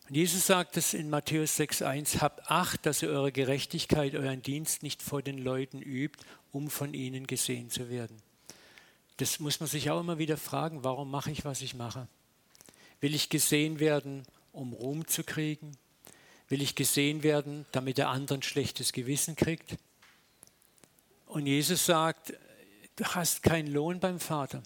[0.07, 4.83] Und Jesus sagt es in Matthäus 6,1: Habt Acht, dass ihr eure Gerechtigkeit, euren Dienst
[4.83, 8.21] nicht vor den Leuten übt, um von ihnen gesehen zu werden.
[9.17, 12.07] Das muss man sich auch immer wieder fragen: Warum mache ich, was ich mache?
[12.99, 15.75] Will ich gesehen werden, um Ruhm zu kriegen?
[16.49, 19.75] Will ich gesehen werden, damit der andere ein schlechtes Gewissen kriegt?
[21.25, 22.33] Und Jesus sagt:
[22.95, 24.61] Du hast keinen Lohn beim Vater.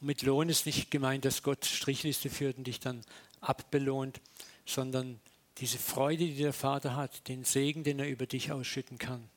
[0.00, 3.02] Mit Lohn ist nicht gemeint, dass Gott Strichliste führt und dich dann
[3.40, 4.20] abbelohnt,
[4.66, 5.20] sondern
[5.58, 9.28] diese Freude, die der Vater hat, den Segen, den er über dich ausschütten kann.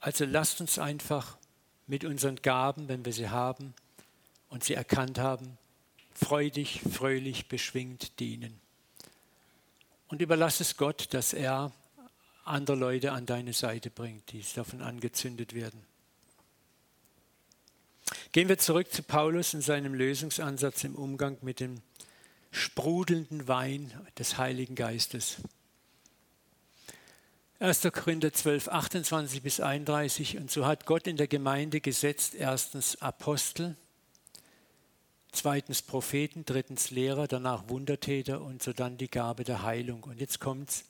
[0.00, 1.36] Also lasst uns einfach
[1.86, 3.74] mit unseren Gaben, wenn wir sie haben
[4.48, 5.58] und sie erkannt haben,
[6.12, 8.60] freudig, fröhlich, beschwingt dienen.
[10.08, 11.72] Und überlass es Gott, dass er
[12.44, 15.84] andere Leute an deine Seite bringt, die davon angezündet werden.
[18.36, 21.80] Gehen wir zurück zu Paulus in seinem Lösungsansatz im Umgang mit dem
[22.50, 25.38] sprudelnden Wein des Heiligen Geistes.
[27.60, 27.88] 1.
[27.94, 30.36] Korinther 12, 28 bis 31.
[30.36, 33.74] Und so hat Gott in der Gemeinde gesetzt, erstens Apostel,
[35.32, 40.02] zweitens Propheten, drittens Lehrer, danach Wundertäter und so dann die Gabe der Heilung.
[40.02, 40.84] Und jetzt kommt's.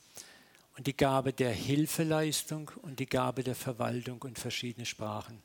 [0.76, 5.40] Und die Gabe der Hilfeleistung und die Gabe der Verwaltung und verschiedene Sprachen.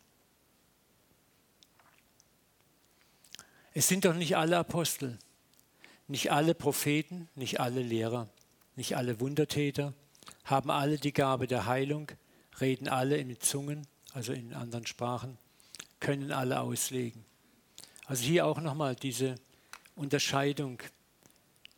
[3.74, 5.18] Es sind doch nicht alle Apostel,
[6.08, 8.28] nicht alle Propheten, nicht alle Lehrer,
[8.76, 9.94] nicht alle Wundertäter,
[10.44, 12.12] haben alle die Gabe der Heilung,
[12.60, 15.38] reden alle in Zungen, also in anderen Sprachen,
[16.02, 17.24] können alle auslegen.
[18.08, 19.36] Also hier auch nochmal diese
[19.96, 20.80] Unterscheidung.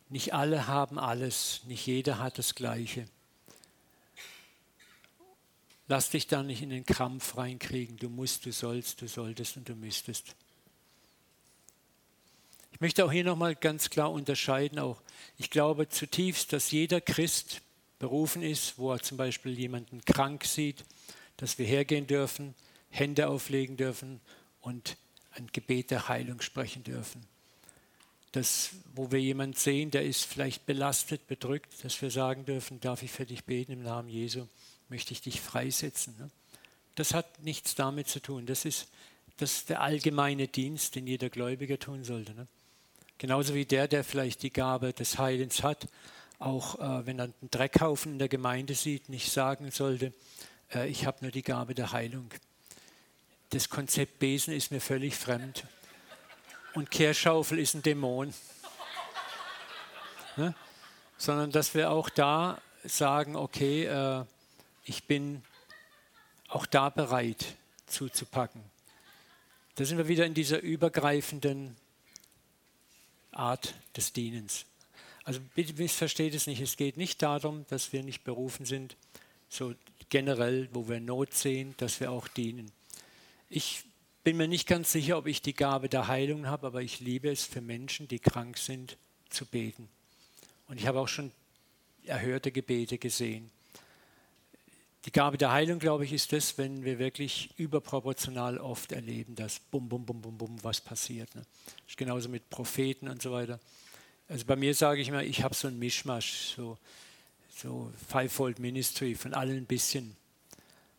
[0.08, 3.06] Nicht alle haben alles, nicht jeder hat das Gleiche.
[5.86, 7.98] Lass dich da nicht in den Krampf reinkriegen.
[7.98, 10.34] Du musst, du sollst, du solltest und du müsstest.
[12.74, 15.00] Ich möchte auch hier nochmal ganz klar unterscheiden, auch
[15.38, 17.62] ich glaube zutiefst, dass jeder Christ
[18.00, 20.84] berufen ist, wo er zum Beispiel jemanden krank sieht,
[21.36, 22.52] dass wir hergehen dürfen,
[22.90, 24.20] Hände auflegen dürfen
[24.60, 24.96] und
[25.30, 27.24] ein Gebet der Heilung sprechen dürfen.
[28.32, 33.04] Das, wo wir jemanden sehen, der ist vielleicht belastet, bedrückt, dass wir sagen dürfen, darf
[33.04, 34.48] ich für dich beten im Namen Jesu,
[34.88, 36.16] möchte ich dich freisetzen.
[36.18, 36.28] Ne?
[36.96, 38.46] Das hat nichts damit zu tun.
[38.46, 38.88] Das ist,
[39.36, 42.48] das ist der allgemeine Dienst, den jeder Gläubiger tun sollte.
[43.18, 45.86] Genauso wie der, der vielleicht die Gabe des Heilens hat,
[46.38, 50.12] auch äh, wenn er einen Dreckhaufen in der Gemeinde sieht, nicht sagen sollte,
[50.74, 52.30] äh, ich habe nur die Gabe der Heilung.
[53.50, 55.64] Das Konzept Besen ist mir völlig fremd.
[56.74, 58.34] Und Kehrschaufel ist ein Dämon.
[60.36, 60.54] ne?
[61.16, 64.24] Sondern dass wir auch da sagen, okay, äh,
[64.84, 65.42] ich bin
[66.48, 67.46] auch da bereit
[67.86, 68.62] zuzupacken.
[69.76, 71.76] Da sind wir wieder in dieser übergreifenden
[73.36, 74.66] Art des Dienens.
[75.24, 76.60] Also bitte missversteht es nicht.
[76.60, 78.96] Es geht nicht darum, dass wir nicht berufen sind,
[79.48, 79.74] so
[80.10, 82.70] generell, wo wir Not sehen, dass wir auch dienen.
[83.48, 83.84] Ich
[84.22, 87.30] bin mir nicht ganz sicher, ob ich die Gabe der Heilung habe, aber ich liebe
[87.30, 88.96] es für Menschen, die krank sind,
[89.30, 89.88] zu beten.
[90.66, 91.32] Und ich habe auch schon
[92.04, 93.50] erhörte Gebete gesehen.
[95.04, 99.58] Die Gabe der Heilung, glaube ich, ist das, wenn wir wirklich überproportional oft erleben, dass
[99.58, 101.34] bum, bum, bum, bum, bum, was passiert.
[101.34, 101.42] Ne?
[101.86, 103.60] Ist genauso mit Propheten und so weiter.
[104.28, 106.78] Also bei mir sage ich immer, ich habe so ein Mischmasch, so,
[107.54, 110.16] so Fivefold Ministry, von allen ein bisschen.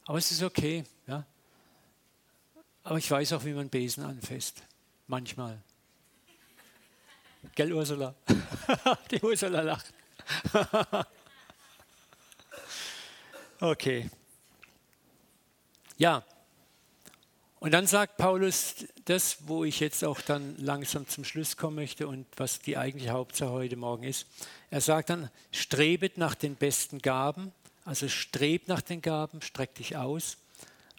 [0.05, 1.25] Aber es ist okay, ja.
[2.83, 4.61] Aber ich weiß auch, wie man Besen anfasst.
[5.07, 5.59] Manchmal.
[7.55, 8.13] Gell, Ursula?
[9.11, 9.91] Die Ursula lacht.
[13.59, 14.09] Okay.
[15.97, 16.23] Ja.
[17.59, 22.07] Und dann sagt Paulus das, wo ich jetzt auch dann langsam zum Schluss kommen möchte
[22.07, 24.27] und was die eigentliche Hauptsache heute Morgen ist.
[24.69, 27.53] Er sagt dann, strebet nach den besten Gaben,
[27.85, 30.37] also strebt nach den Gaben, streck dich aus.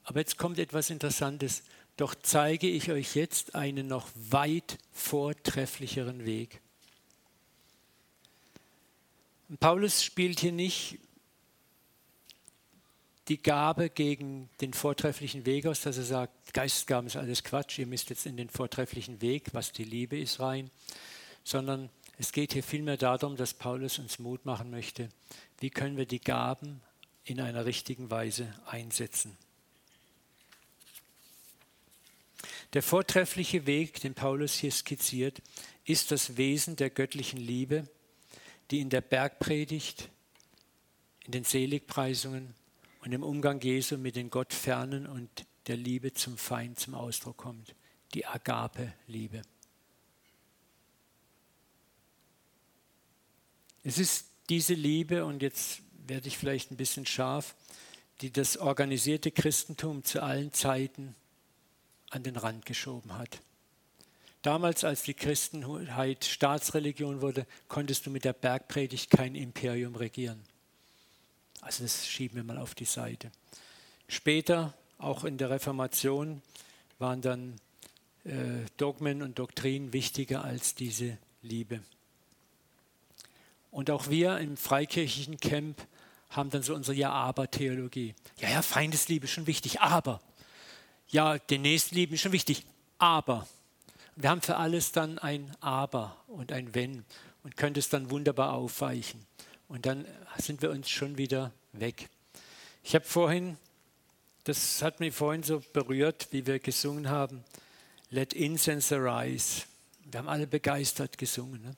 [0.05, 1.63] Aber jetzt kommt etwas Interessantes.
[1.99, 6.61] doch zeige ich euch jetzt einen noch weit vortrefflicheren Weg.
[9.61, 10.99] Paulus spielt hier nicht
[13.29, 17.87] die Gabe gegen den vortrefflichen Weg aus, dass er sagt, Geistesgaben ist alles Quatsch, ihr
[17.87, 20.71] müsst jetzt in den vortrefflichen Weg, was die Liebe ist, rein,
[21.43, 25.09] sondern es geht hier vielmehr darum, dass Paulus uns Mut machen möchte,
[25.59, 26.81] wie können wir die Gaben
[27.25, 29.37] in einer richtigen Weise einsetzen.
[32.73, 35.43] Der vortreffliche Weg, den Paulus hier skizziert,
[35.85, 37.89] ist das Wesen der göttlichen Liebe,
[38.71, 40.09] die in der Bergpredigt,
[41.25, 42.55] in den Seligpreisungen
[43.07, 45.31] und im Umgang Jesu mit den Gottfernen und
[45.69, 47.77] der Liebe zum Feind zum Ausdruck kommt.
[48.15, 49.43] Die Agape-Liebe.
[53.85, 57.55] Es ist diese Liebe, und jetzt werde ich vielleicht ein bisschen scharf,
[58.23, 61.15] die das organisierte Christentum zu allen Zeiten
[62.11, 63.41] an den Rand geschoben hat.
[64.43, 70.43] Damals, als die Christenheit Staatsreligion wurde, konntest du mit der Bergpredigt kein Imperium regieren.
[71.67, 73.33] Also das schieben wir mal auf die Seite.
[74.07, 76.41] Später, auch in der Reformation,
[77.01, 77.57] waren dann
[78.23, 78.31] äh,
[78.77, 81.81] Dogmen und Doktrinen wichtiger als diese Liebe.
[83.73, 85.85] Und auch wir im freikirchlichen Camp
[86.31, 88.15] haben dann so unsere Ja-Aber-Theologie.
[88.39, 90.21] Ja, ja, Feindesliebe ist schon wichtig, aber.
[91.09, 92.65] Ja, den Nächstenlieben ist schon wichtig,
[92.99, 93.49] aber.
[94.15, 97.05] Wir haben für alles dann ein Aber und ein Wenn
[97.43, 99.27] und können es dann wunderbar aufweichen.
[99.69, 100.07] Und dann
[100.39, 102.09] sind wir uns schon wieder weg.
[102.83, 103.57] Ich habe vorhin,
[104.45, 107.45] das hat mich vorhin so berührt, wie wir gesungen haben,
[108.11, 109.65] Let Incense Arise.
[110.05, 111.63] Wir haben alle begeistert gesungen.
[111.63, 111.77] Ne?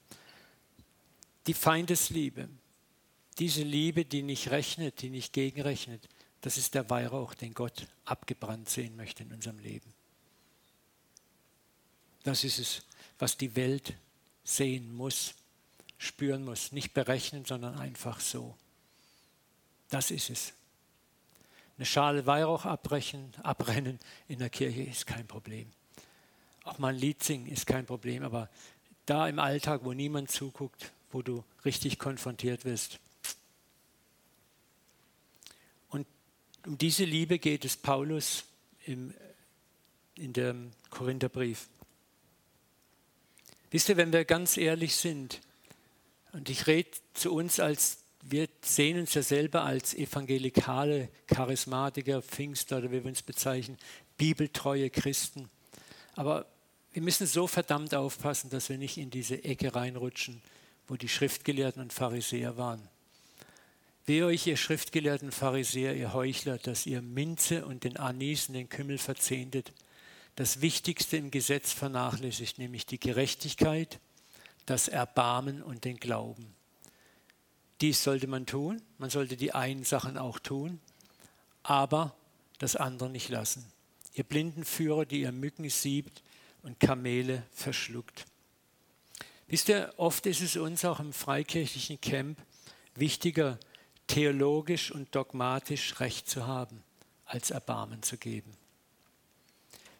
[1.47, 2.49] Die Feindesliebe,
[3.39, 6.07] diese Liebe, die nicht rechnet, die nicht gegenrechnet,
[6.43, 9.93] das ist der Weihrauch, den Gott abgebrannt sehen möchte in unserem Leben.
[12.23, 12.83] Das ist es,
[13.19, 13.95] was die Welt
[14.45, 15.35] sehen muss,
[15.99, 16.73] spüren muss.
[16.73, 18.57] Nicht berechnen, sondern einfach so.
[19.91, 20.55] Das ist es.
[21.77, 25.71] Eine Schale Weihrauch abbrechen, abrennen in der Kirche ist kein Problem.
[26.65, 28.49] Auch mal ein Lied singen ist kein Problem, aber
[29.07, 32.99] da im Alltag, wo niemand zuguckt, wo du richtig konfrontiert wirst.
[35.89, 36.07] Und
[36.67, 38.45] um diese Liebe geht es Paulus
[38.85, 39.15] im,
[40.17, 41.69] in dem Korintherbrief.
[43.71, 45.41] Wisst ihr, wenn wir ganz ehrlich sind,
[46.39, 52.79] und ich rede zu uns als, wir sehen uns ja selber als evangelikale, charismatiker, Pfingster
[52.79, 53.77] oder wie wir uns bezeichnen,
[54.17, 55.51] bibeltreue Christen.
[56.15, 56.47] Aber
[56.93, 60.41] wir müssen so verdammt aufpassen, dass wir nicht in diese Ecke reinrutschen,
[60.87, 62.89] wo die Schriftgelehrten und Pharisäer waren.
[64.07, 68.69] Wehe euch, ihr Schriftgelehrten Pharisäer, ihr Heuchler, dass ihr Minze und den Anis und den
[68.69, 69.73] Kümmel verzehntet
[70.37, 73.99] das Wichtigste im Gesetz vernachlässigt, nämlich die Gerechtigkeit,
[74.69, 76.55] das Erbarmen und den Glauben.
[77.81, 80.81] Dies sollte man tun, man sollte die einen Sachen auch tun,
[81.63, 82.15] aber
[82.59, 83.65] das andere nicht lassen.
[84.13, 86.23] Ihr blinden Führer, die ihr Mücken siebt
[86.63, 88.27] und Kamele verschluckt.
[89.47, 92.39] Wisst ihr, oft ist es uns auch im freikirchlichen Camp
[92.95, 93.59] wichtiger,
[94.07, 96.83] theologisch und dogmatisch Recht zu haben,
[97.25, 98.58] als Erbarmen zu geben.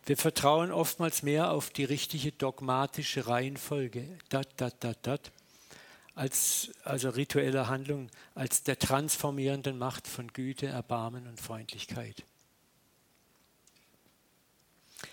[0.09, 5.31] Wir vertrauen oftmals mehr auf die richtige dogmatische Reihenfolge, dat, dat, dat, dat,
[6.15, 12.25] als, also rituelle Handlung, als der transformierenden Macht von Güte, Erbarmen und Freundlichkeit.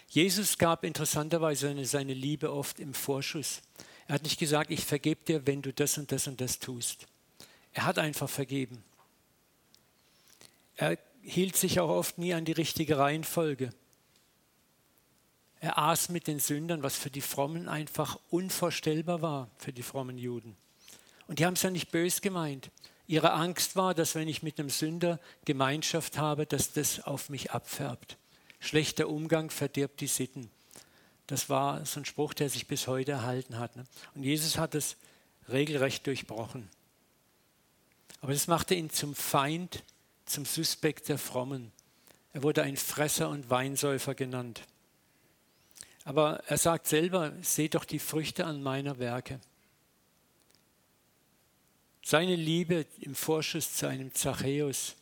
[0.08, 3.64] Jesus gab interessanterweise seine Liebe oft im Vorschuss.
[4.08, 7.06] Er hat nicht gesagt, ich vergebe dir, wenn du das und das und das tust.
[7.74, 8.82] Er hat einfach vergeben.
[10.78, 13.72] Er hielt sich auch oft nie an die richtige Reihenfolge.
[15.66, 20.20] Er aß mit den Sündern, was für die Frommen einfach unvorstellbar war, für die frommen
[20.20, 20.56] Juden.
[21.26, 22.70] Und die haben es ja nicht bös gemeint.
[23.08, 27.50] Ihre Angst war, dass wenn ich mit einem Sünder Gemeinschaft habe, dass das auf mich
[27.50, 28.20] abfärbt.
[28.60, 30.52] Schlechter Umgang verdirbt die Sitten.
[31.26, 33.76] Das war so ein Spruch, der sich bis heute erhalten hat.
[33.76, 33.86] Ne?
[34.14, 34.98] Und Jesus hat es
[35.50, 36.70] regelrecht durchbrochen.
[38.22, 39.84] Aber das machte ihn zum Feind,
[40.28, 41.72] zum Suspekt der Frommen.
[42.34, 44.62] Er wurde ein Fresser und Weinsäufer genannt.
[46.06, 49.40] Aber er sagt selber, seht doch die Früchte an meiner Werke.
[52.04, 54.96] Seine Liebe im Vorschuss zu einem Zachäus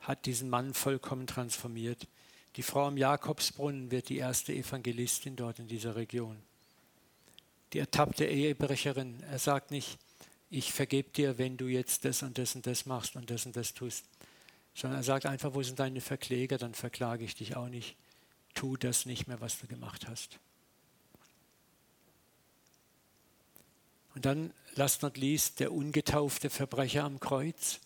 [0.00, 2.08] hat diesen Mann vollkommen transformiert.
[2.56, 6.38] Die Frau am Jakobsbrunnen wird die erste Evangelistin dort in dieser Region.
[7.74, 9.98] Die ertappte Ehebrecherin, er sagt nicht,
[10.48, 13.54] ich vergebe dir, wenn du jetzt das und das und das machst und das und
[13.54, 14.06] das tust,
[14.74, 17.96] sondern er sagt einfach, wo sind deine Verkläger, dann verklage ich dich auch nicht
[18.56, 20.40] tu das nicht mehr, was du gemacht hast.
[24.16, 27.80] Und dann, last not least, der ungetaufte Verbrecher am Kreuz.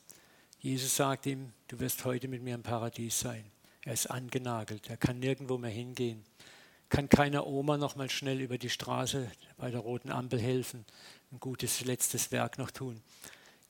[0.61, 3.45] Jesus sagt ihm, du wirst heute mit mir im Paradies sein.
[3.85, 6.25] Er ist angenagelt, er kann nirgendwo mehr hingehen,
[6.89, 10.85] kann keiner Oma noch mal schnell über die Straße bei der roten Ampel helfen,
[11.33, 13.03] ein gutes letztes Werk noch tun.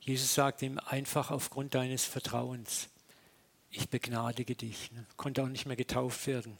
[0.01, 2.89] Jesus sagt ihm einfach aufgrund deines Vertrauens,
[3.69, 4.91] ich begnadige dich.
[5.15, 6.57] Konnte auch nicht mehr getauft werden.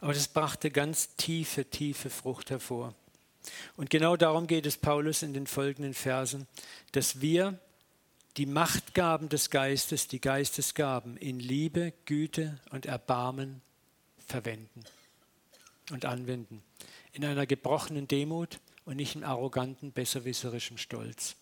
[0.00, 2.94] Aber das brachte ganz tiefe, tiefe Frucht hervor.
[3.76, 6.46] Und genau darum geht es Paulus in den folgenden Versen,
[6.92, 7.58] dass wir
[8.36, 13.60] die Machtgaben des Geistes, die Geistesgaben in Liebe, Güte und Erbarmen
[14.26, 14.84] verwenden
[15.90, 16.62] und anwenden.
[17.12, 21.34] In einer gebrochenen Demut und nicht in arroganten, besserwisserischem Stolz.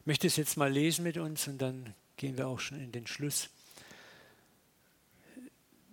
[0.00, 2.92] Ich möchte es jetzt mal lesen mit uns und dann gehen wir auch schon in
[2.92, 3.48] den Schluss.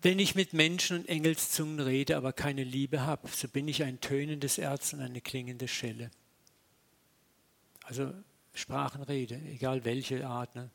[0.08, 4.00] Wenn ich mit Menschen und Engelszungen rede, aber keine Liebe habe, so bin ich ein
[4.00, 6.12] tönendes Erz und eine klingende Schelle.
[7.84, 8.14] Also
[8.54, 10.56] Sprachenrede, egal welche Art.
[10.56, 10.70] Ne?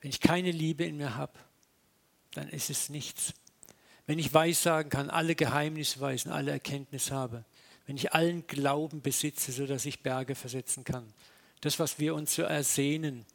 [0.00, 1.34] Wenn ich keine Liebe in mir habe,
[2.32, 3.34] dann ist es nichts.
[4.06, 7.44] Wenn ich weissagen kann, alle Geheimnisse weisen, alle Erkenntnis habe,
[7.84, 11.12] wenn ich allen Glauben besitze, sodass ich Berge versetzen kann,
[11.60, 13.26] das, was wir uns so ersehnen,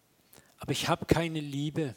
[0.57, 1.95] aber ich habe keine Liebe,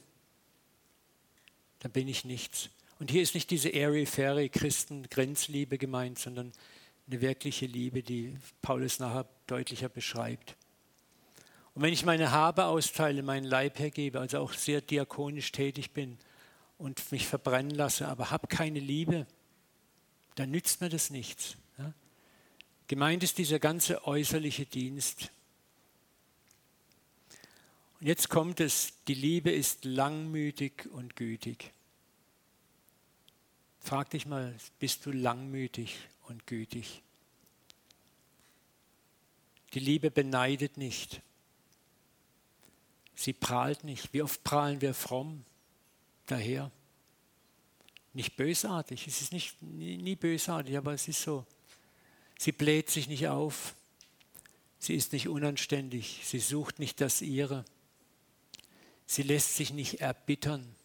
[1.81, 2.71] dann bin ich nichts.
[2.99, 6.53] Und hier ist nicht diese airy-fairy Christen-Grenzliebe gemeint, sondern
[7.07, 10.57] eine wirkliche Liebe, die Paulus nachher deutlicher beschreibt.
[11.75, 16.19] Und wenn ich meine Habe austeile, meinen Leib hergebe, also auch sehr diakonisch tätig bin
[16.77, 19.27] und mich verbrennen lasse, aber habe keine Liebe,
[20.35, 21.57] dann nützt mir das nichts.
[22.89, 25.31] Gemeint ist dieser ganze äußerliche Dienst.
[28.01, 31.73] Und jetzt kommt es, die Liebe ist langmütig und gütig.
[33.81, 37.03] Frag dich mal, bist du langmütig und gütig?
[39.75, 41.23] Die Liebe beneidet nicht.
[43.15, 44.13] Sie prahlt nicht.
[44.13, 45.45] Wie oft prahlen wir fromm
[46.27, 46.71] daher?
[48.15, 49.07] Nicht bösartig.
[49.07, 51.45] Es ist nicht, nie, nie bösartig, aber es ist so.
[52.39, 53.75] Sie bläht sich nicht auf.
[54.79, 56.21] Sie ist nicht unanständig.
[56.25, 57.65] Sie sucht nicht das ihre.
[59.09, 60.77] Sie lässt sich nicht erbittern.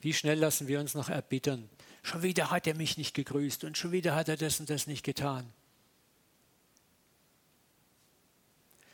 [0.00, 1.70] Wie schnell lassen wir uns noch erbittern?
[2.02, 4.88] Schon wieder hat er mich nicht gegrüßt und schon wieder hat er das und das
[4.88, 5.50] nicht getan.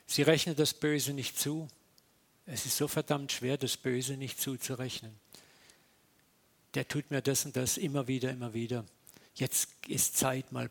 [0.07, 1.67] Sie rechnet das Böse nicht zu.
[2.45, 5.19] Es ist so verdammt schwer, das Böse nicht zuzurechnen.
[6.75, 8.85] Der tut mir das und das immer wieder, immer wieder.
[9.35, 10.71] Jetzt ist Zeit mal.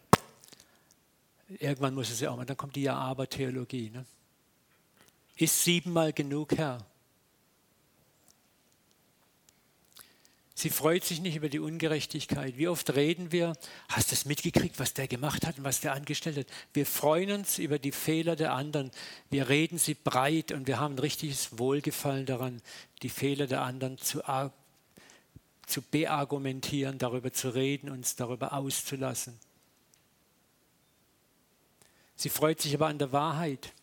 [1.49, 2.45] Irgendwann muss es ja auch mal.
[2.45, 3.89] Dann kommt die Ja-Aber-Theologie.
[3.89, 4.05] Ne?
[5.35, 6.85] Ist siebenmal genug, Herr?
[10.59, 12.57] Sie freut sich nicht über die Ungerechtigkeit.
[12.57, 13.53] Wie oft reden wir,
[13.89, 16.47] hast du es mitgekriegt, was der gemacht hat und was der angestellt hat?
[16.73, 18.89] Wir freuen uns über die Fehler der anderen.
[19.29, 22.59] Wir reden sie breit und wir haben ein richtiges Wohlgefallen daran,
[23.03, 24.23] die Fehler der anderen zu,
[25.67, 29.37] zu beargumentieren, darüber zu reden, uns darüber auszulassen.
[32.15, 33.73] Sie freut sich aber an der Wahrheit.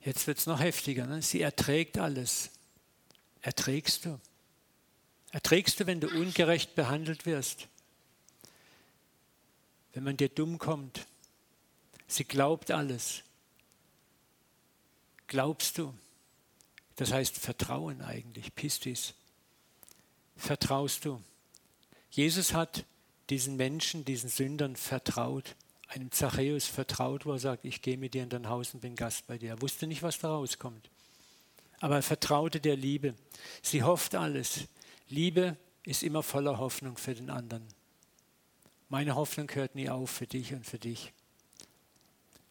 [0.00, 1.06] Jetzt wird es noch heftiger.
[1.08, 1.22] Ne?
[1.22, 2.52] Sie erträgt alles.
[3.40, 4.20] Erträgst du?
[5.30, 7.68] Erträgst du, wenn du ungerecht behandelt wirst?
[9.92, 11.06] Wenn man dir dumm kommt?
[12.06, 13.22] Sie glaubt alles.
[15.26, 15.94] Glaubst du?
[16.96, 19.14] Das heißt Vertrauen eigentlich, Pistis.
[20.36, 21.22] Vertraust du?
[22.10, 22.84] Jesus hat
[23.28, 25.54] diesen Menschen, diesen Sündern vertraut,
[25.88, 28.96] einem Zachäus vertraut, wo er sagt, ich gehe mit dir in dein Haus und bin
[28.96, 29.50] Gast bei dir.
[29.50, 30.90] Er wusste nicht, was da rauskommt.
[31.80, 33.14] Aber er vertraute der Liebe.
[33.62, 34.66] Sie hofft alles.
[35.08, 37.66] Liebe ist immer voller Hoffnung für den anderen.
[38.88, 41.12] Meine Hoffnung hört nie auf für dich und für dich.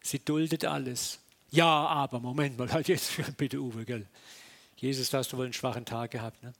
[0.02, 1.20] Sie duldet alles.
[1.50, 4.06] Ja, aber Moment mal, halt jetzt bitte Uwe, gell?
[4.76, 6.52] Jesus, da hast du wohl einen schwachen Tag gehabt, ne?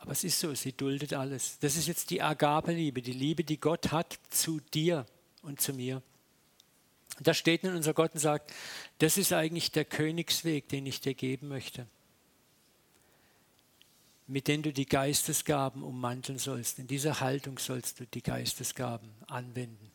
[0.00, 1.58] Aber es ist so, sie duldet alles.
[1.58, 5.06] Das ist jetzt die Agape-Liebe, die Liebe, die Gott hat zu dir
[5.42, 6.02] und zu mir.
[7.18, 8.52] Und da steht nun unser Gott und sagt,
[8.98, 11.88] das ist eigentlich der Königsweg, den ich dir geben möchte
[14.28, 16.78] mit denen du die Geistesgaben ummanteln sollst.
[16.78, 19.90] In dieser Haltung sollst du die Geistesgaben anwenden.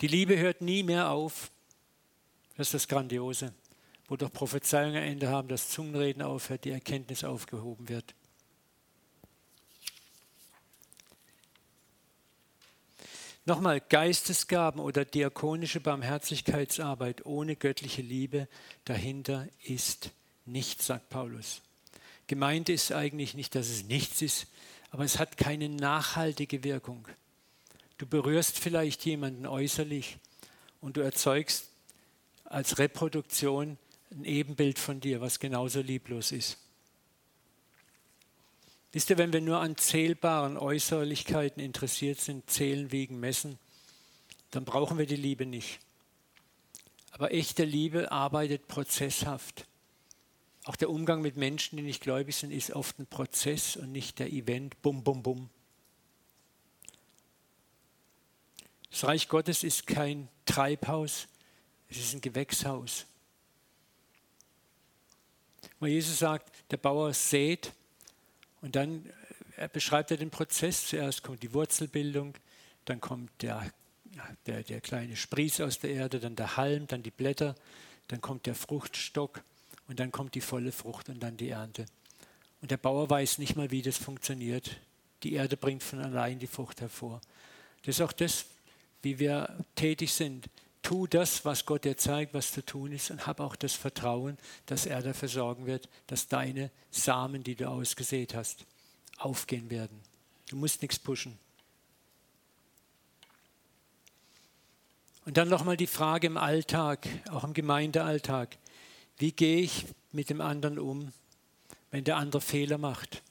[0.00, 1.50] Die Liebe hört nie mehr auf.
[2.56, 3.52] Das ist das Grandiose.
[4.08, 8.14] Wo doch Prophezeiungen ein Ende haben, das Zungenreden aufhört, die Erkenntnis aufgehoben wird.
[13.44, 18.48] Nochmal, Geistesgaben oder diakonische Barmherzigkeitsarbeit ohne göttliche Liebe
[18.86, 20.10] dahinter ist
[20.46, 21.62] nichts, sagt Paulus.
[22.26, 24.46] Gemeint ist eigentlich nicht, dass es nichts ist,
[24.90, 27.06] aber es hat keine nachhaltige Wirkung.
[27.98, 30.18] Du berührst vielleicht jemanden äußerlich
[30.80, 31.68] und du erzeugst
[32.44, 33.78] als Reproduktion
[34.10, 36.58] ein Ebenbild von dir, was genauso lieblos ist.
[38.92, 43.58] Wisst ihr, wenn wir nur an zählbaren Äußerlichkeiten interessiert sind, zählen, wiegen, messen,
[44.52, 45.80] dann brauchen wir die Liebe nicht.
[47.10, 49.66] Aber echte Liebe arbeitet prozesshaft.
[50.64, 54.18] Auch der Umgang mit Menschen, die nicht gläubig sind, ist oft ein Prozess und nicht
[54.18, 55.50] der Event, bum, bum, bum.
[58.90, 61.28] Das Reich Gottes ist kein Treibhaus,
[61.90, 63.06] es ist ein Gewächshaus.
[65.80, 67.72] Wo Jesus sagt, der Bauer sät
[68.62, 69.10] und dann
[69.56, 70.88] er beschreibt er den Prozess.
[70.88, 72.34] Zuerst kommt die Wurzelbildung,
[72.84, 73.70] dann kommt der,
[74.46, 77.54] der, der kleine Sprieß aus der Erde, dann der Halm, dann die Blätter,
[78.08, 79.42] dann kommt der Fruchtstock
[79.88, 81.86] und dann kommt die volle Frucht und dann die Ernte.
[82.60, 84.78] Und der Bauer weiß nicht mal, wie das funktioniert.
[85.22, 87.20] Die Erde bringt von allein die Frucht hervor.
[87.82, 88.46] Das ist auch das,
[89.02, 90.48] wie wir tätig sind.
[90.82, 94.38] Tu das, was Gott dir zeigt, was zu tun ist und hab auch das Vertrauen,
[94.66, 98.64] dass er dafür sorgen wird, dass deine Samen, die du ausgesät hast,
[99.18, 100.00] aufgehen werden.
[100.48, 101.38] Du musst nichts pushen.
[105.24, 108.58] Und dann nochmal die Frage im Alltag, auch im Gemeindealltag.
[109.18, 111.12] Wie gehe ich mit dem anderen um,
[111.90, 113.22] wenn der andere Fehler macht?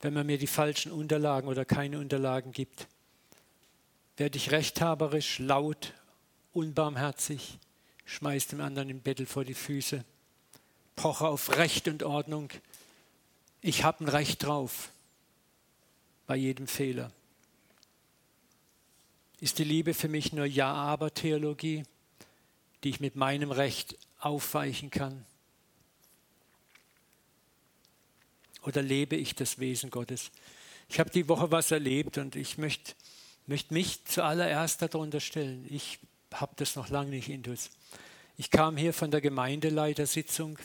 [0.00, 2.86] Wenn man mir die falschen Unterlagen oder keine Unterlagen gibt?
[4.16, 5.92] Werde ich rechthaberisch, laut,
[6.52, 7.58] unbarmherzig,
[8.04, 10.04] schmeiß dem anderen im Bettel vor die Füße,
[10.96, 12.50] poche auf Recht und Ordnung.
[13.60, 14.90] Ich habe ein Recht drauf
[16.26, 17.10] bei jedem Fehler.
[19.40, 21.84] Ist die Liebe für mich nur Ja-Aber-Theologie,
[22.84, 25.24] die ich mit meinem Recht aufweichen kann?
[28.62, 30.30] Oder lebe ich das Wesen Gottes?
[30.88, 32.94] Ich habe die Woche was erlebt und ich möchte
[33.50, 35.66] möcht mich zuallererst darunter stellen.
[35.68, 35.98] Ich
[36.32, 37.70] habe das noch lange nicht intus.
[38.36, 40.56] Ich kam hier von der Gemeindeleitersitzung,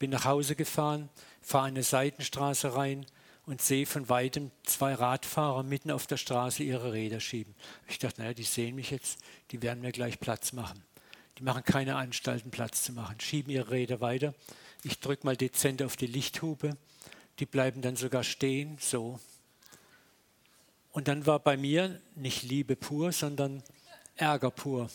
[0.00, 1.08] bin nach Hause gefahren,
[1.40, 3.06] fahre eine Seitenstraße rein
[3.46, 7.54] und sehe von weitem zwei Radfahrer mitten auf der Straße ihre Räder schieben.
[7.88, 9.20] Ich dachte, naja, die sehen mich jetzt,
[9.52, 10.82] die werden mir gleich Platz machen.
[11.38, 14.34] Die machen keine Anstalten, Platz zu machen, schieben ihre Räder weiter.
[14.84, 16.76] Ich drücke mal dezent auf die Lichthube.
[17.40, 19.18] Die bleiben dann sogar stehen, so.
[20.92, 23.62] Und dann war bei mir nicht Liebe pur, sondern
[24.14, 24.88] Ärger pur.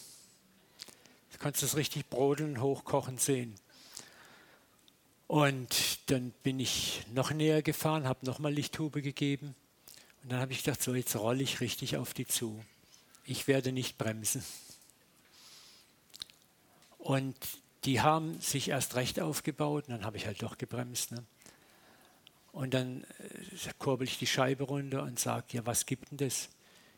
[1.33, 3.55] Du kannst das richtig brodeln, hochkochen sehen.
[5.27, 9.55] Und dann bin ich noch näher gefahren, habe nochmal Lichthube gegeben.
[10.23, 12.63] Und dann habe ich gedacht, so jetzt rolle ich richtig auf die zu.
[13.25, 14.43] Ich werde nicht bremsen.
[17.09, 17.35] Und
[17.85, 21.11] die haben sich erst recht aufgebaut und dann habe ich halt doch gebremst.
[21.11, 21.23] Ne?
[22.51, 26.49] Und dann äh, kurbel ich die Scheibe runter und sage, ja, was gibt denn das?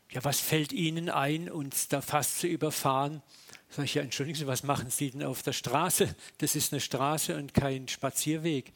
[0.10, 3.22] Ja, was fällt Ihnen ein, uns da fast zu überfahren?
[3.70, 6.14] Sag ich, ja, entschuldigen Sie, was machen Sie denn auf der Straße?
[6.40, 8.74] Das ist eine Straße und kein Spazierweg.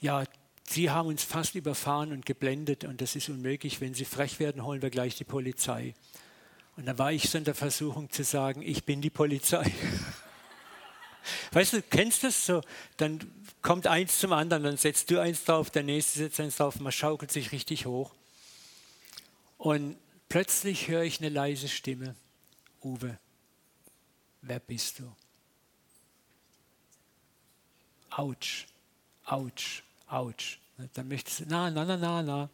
[0.00, 0.22] Ja,
[0.62, 3.80] Sie haben uns fast überfahren und geblendet und das ist unmöglich.
[3.80, 5.94] Wenn Sie frech werden, holen wir gleich die Polizei.
[6.76, 9.68] Und da war ich so in der Versuchung zu sagen, ich bin die Polizei.
[11.52, 12.62] Weißt du, kennst du das so?
[12.96, 13.20] Dann
[13.62, 16.92] kommt eins zum anderen, dann setzt du eins drauf, der nächste setzt eins drauf, man
[16.92, 18.12] schaukelt sich richtig hoch.
[19.56, 19.96] Und
[20.28, 22.14] plötzlich höre ich eine leise Stimme.
[22.82, 23.18] Uwe,
[24.42, 25.12] wer bist du?
[28.10, 28.66] Autsch,
[29.24, 30.58] Autsch, Autsch.
[30.94, 32.50] Dann möchtest du, na, na, na, na, na.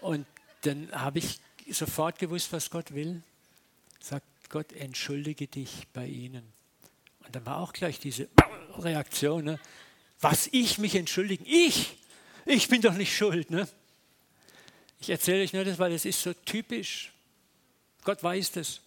[0.00, 0.26] Und
[0.62, 1.40] dann habe ich
[1.70, 3.22] sofort gewusst, was Gott will.
[4.00, 6.55] Sagt Gott, entschuldige dich bei ihnen.
[7.26, 8.28] Und dann war auch gleich diese
[8.78, 9.60] Reaktion, ne?
[10.20, 11.96] was ich mich entschuldigen, ich,
[12.44, 13.50] ich bin doch nicht schuld.
[13.50, 13.68] Ne?
[15.00, 17.12] Ich erzähle euch nur das, weil es ist so typisch.
[18.04, 18.80] Gott weiß das.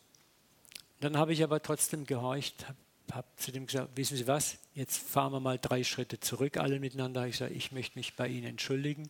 [1.02, 2.78] Dann habe ich aber trotzdem gehorcht, habe
[3.12, 6.80] hab zu dem gesagt, wissen Sie was, jetzt fahren wir mal drei Schritte zurück, alle
[6.80, 7.26] miteinander.
[7.28, 9.10] Ich sage, ich möchte mich bei Ihnen entschuldigen.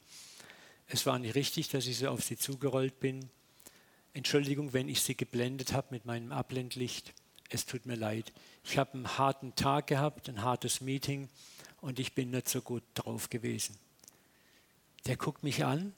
[0.87, 3.29] Es war nicht richtig, dass ich so auf Sie zugerollt bin.
[4.13, 7.13] Entschuldigung, wenn ich Sie geblendet habe mit meinem Abblendlicht
[7.49, 8.31] es tut mir leid.
[8.63, 11.29] Ich habe einen harten Tag gehabt, ein hartes Meeting
[11.81, 13.75] und ich bin nicht so gut drauf gewesen.
[15.05, 15.93] Der guckt mich an,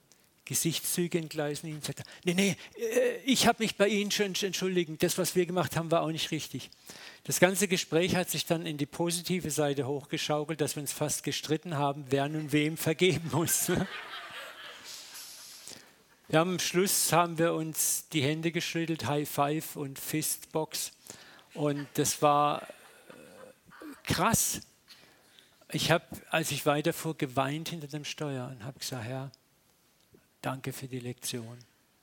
[0.46, 5.18] Gesichtszüge entgleisen ihn, sagt, nee, nee, äh, ich habe mich bei Ihnen schon entschuldigt, das,
[5.18, 6.70] was wir gemacht haben, war auch nicht richtig.
[7.24, 11.24] Das ganze Gespräch hat sich dann in die positive Seite hochgeschaukelt, dass wir uns fast
[11.24, 13.72] gestritten haben, wer nun wem vergeben muss.
[16.28, 20.92] Wir haben am Schluss haben wir uns die Hände geschüttelt, High Five und Fistbox.
[21.54, 22.66] Und das war äh,
[24.04, 24.62] krass.
[25.72, 29.32] ich habe, als ich weiterfuhr, geweint hinter dem Steuer und habe gesagt, Herr,
[30.42, 31.58] danke für die Lektion,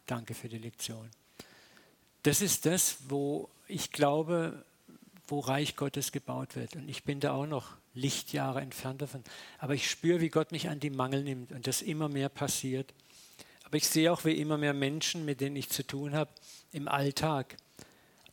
[0.07, 1.11] danke für die Lektion.
[2.22, 4.64] Das ist das, wo ich glaube,
[5.28, 6.76] wo Reich Gottes gebaut wird.
[6.76, 9.22] Und ich bin da auch noch Lichtjahre entfernt davon.
[9.59, 12.92] Aber ich spüre, wie Gott mich an die Mangel nimmt und das immer mehr passiert.
[13.64, 16.30] Aber ich sehe auch, wie immer mehr Menschen, mit denen ich zu tun habe,
[16.72, 17.57] im Alltag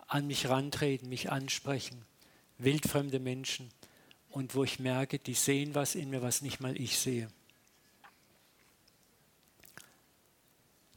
[0.08, 2.06] an mich rantreten, mich ansprechen.
[2.58, 3.72] Wildfremde Menschen.
[4.30, 7.30] Und wo ich merke, die sehen was in mir, was nicht mal ich sehe.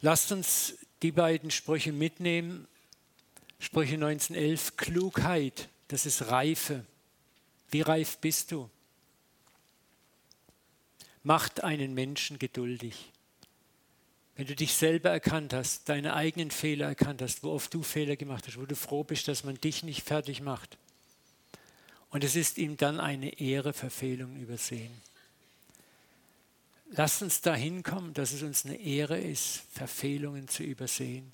[0.00, 2.68] Lasst uns die beiden Sprüche mitnehmen.
[3.58, 6.84] Sprüche 1911, Klugheit, das ist Reife.
[7.70, 8.70] Wie reif bist du?
[11.22, 13.12] Macht einen Menschen geduldig.
[14.38, 18.14] Wenn du dich selber erkannt hast, deine eigenen Fehler erkannt hast, wo oft du Fehler
[18.14, 20.78] gemacht hast, wo du froh bist, dass man dich nicht fertig macht.
[22.10, 24.92] Und es ist ihm dann eine Ehre, Verfehlungen übersehen.
[26.90, 31.32] Lass uns dahin kommen, dass es uns eine Ehre ist, Verfehlungen zu übersehen.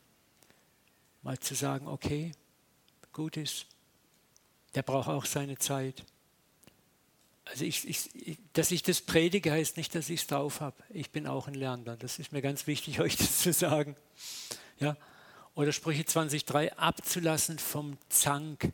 [1.20, 2.32] Mal zu sagen, okay,
[3.12, 3.66] gut ist.
[4.74, 6.04] Der braucht auch seine Zeit.
[7.46, 10.76] Also ich, ich, dass ich das predige, heißt nicht, dass ich es drauf habe.
[10.90, 11.96] Ich bin auch ein Lernender.
[11.96, 13.96] Das ist mir ganz wichtig, euch das zu sagen.
[14.80, 14.96] Ja?
[15.54, 18.72] Oder Sprüche 20.3, abzulassen vom Zank.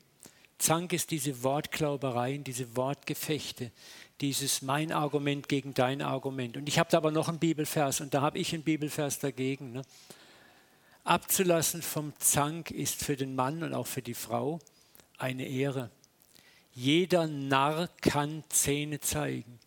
[0.59, 3.73] Zank ist diese Wortklaubereien, diese Wortgefechte,
[4.21, 6.57] dieses mein Argument gegen dein Argument.
[6.57, 9.73] Und ich habe da aber noch einen Bibelvers und da habe ich einen Bibelvers dagegen.
[9.73, 9.83] Ne?
[11.05, 14.61] Abzulassen vom Zank ist für den Mann und auch für die Frau
[15.19, 15.91] eine Ehre.
[16.73, 19.59] Jeder Narr kann Zähne zeigen.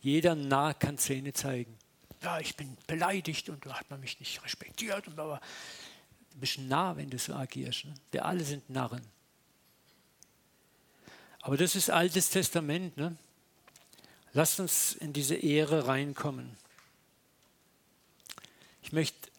[0.00, 1.76] Jeder Narr kann Zähne zeigen.
[2.22, 5.08] Ja, ich bin beleidigt und da hat man mich nicht respektiert.
[5.08, 5.40] Und aber
[6.32, 7.86] du bist ein Narr, wenn du so agierst.
[7.86, 7.94] Ne?
[8.12, 9.02] Wir alle sind Narren.
[11.42, 12.96] Aber das ist Altes Testament.
[12.96, 13.16] Ne?
[14.32, 16.56] Lasst uns in diese Ehre reinkommen.
[18.82, 19.30] Ich möchte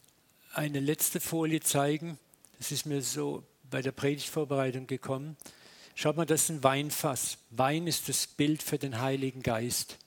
[0.52, 2.18] eine letzte Folie zeigen.
[2.58, 5.36] Das ist mir so bei der Predigtvorbereitung gekommen.
[5.94, 7.38] Schaut mal, das ist ein Weinfass.
[7.50, 9.98] Wein ist das Bild für den Heiligen Geist.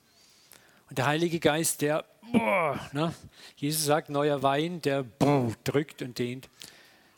[0.89, 3.13] Und der Heilige Geist, der, boah, ne?
[3.55, 6.49] Jesus sagt, neuer Wein, der boah, drückt und dehnt.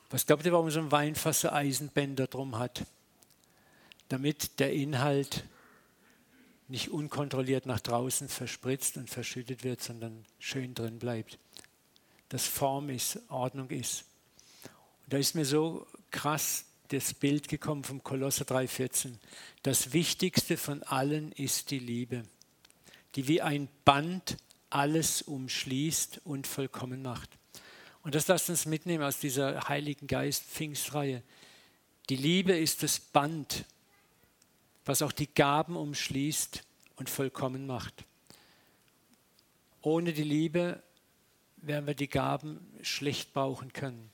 [0.09, 2.85] Was glaubt ihr, warum so ein Weinfass so Eisenbänder drum hat?
[4.09, 5.43] Damit der Inhalt
[6.67, 11.39] nicht unkontrolliert nach draußen verspritzt und verschüttet wird, sondern schön drin bleibt.
[12.29, 14.03] Dass Form ist, Ordnung ist.
[15.05, 19.13] Und da ist mir so krass das Bild gekommen vom Kolosser 3,14.
[19.63, 22.23] Das Wichtigste von allen ist die Liebe,
[23.15, 24.37] die wie ein Band
[24.69, 27.29] alles umschließt und vollkommen macht.
[28.03, 31.23] Und das lasst uns mitnehmen aus dieser Heiligen Geist Pfingstreihe.
[32.09, 33.65] Die Liebe ist das Band,
[34.85, 36.63] was auch die Gaben umschließt
[36.95, 38.05] und vollkommen macht.
[39.81, 40.81] Ohne die Liebe
[41.57, 44.09] werden wir die Gaben schlecht brauchen können.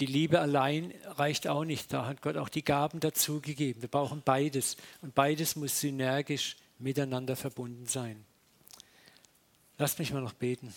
[0.00, 1.92] Die Liebe allein reicht auch nicht.
[1.92, 3.82] Da hat Gott auch die Gaben dazu gegeben.
[3.82, 4.76] Wir brauchen beides.
[5.02, 8.24] Und beides muss synergisch miteinander verbunden sein.
[9.76, 10.74] Lasst mich mal noch beten.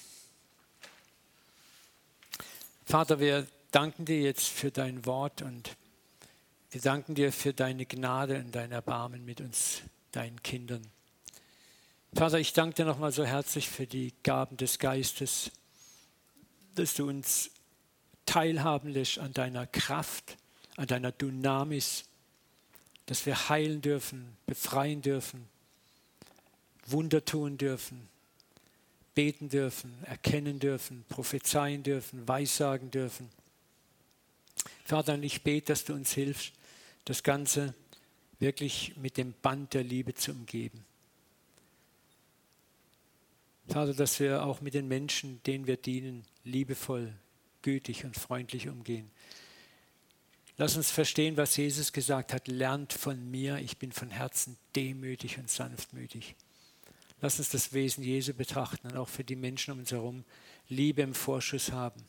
[2.86, 5.78] Vater, wir danken dir jetzt für dein Wort und
[6.71, 10.86] wir danken dir für deine Gnade und dein Erbarmen mit uns, deinen Kindern.
[12.13, 15.49] Vater, ich danke dir nochmal so herzlich für die Gaben des Geistes,
[16.76, 17.53] dass du uns
[18.26, 20.38] teilhaben lässt an deiner Kraft,
[20.76, 22.05] an deiner Dynamis,
[23.05, 25.47] dass wir heilen dürfen, befreien dürfen,
[26.86, 28.09] Wunder tun dürfen,
[29.15, 33.30] beten dürfen, erkennen dürfen, prophezeien dürfen, weissagen dürfen.
[34.86, 36.53] Vater, ich bete, dass du uns hilfst,
[37.05, 37.74] das Ganze
[38.39, 40.86] wirklich mit dem Band der Liebe zu umgeben.
[43.67, 47.13] Vater, dass wir auch mit den Menschen, denen wir dienen, liebevoll
[47.64, 49.09] gütig und freundlich umgehen.
[50.57, 52.47] Lass uns verstehen, was Jesus gesagt hat.
[52.47, 56.36] Lernt von mir, ich bin von Herzen demütig und sanftmütig.
[57.22, 60.24] Lass uns das Wesen Jesu betrachten und auch für die Menschen um uns herum
[60.70, 62.03] Liebe im Vorschuss haben.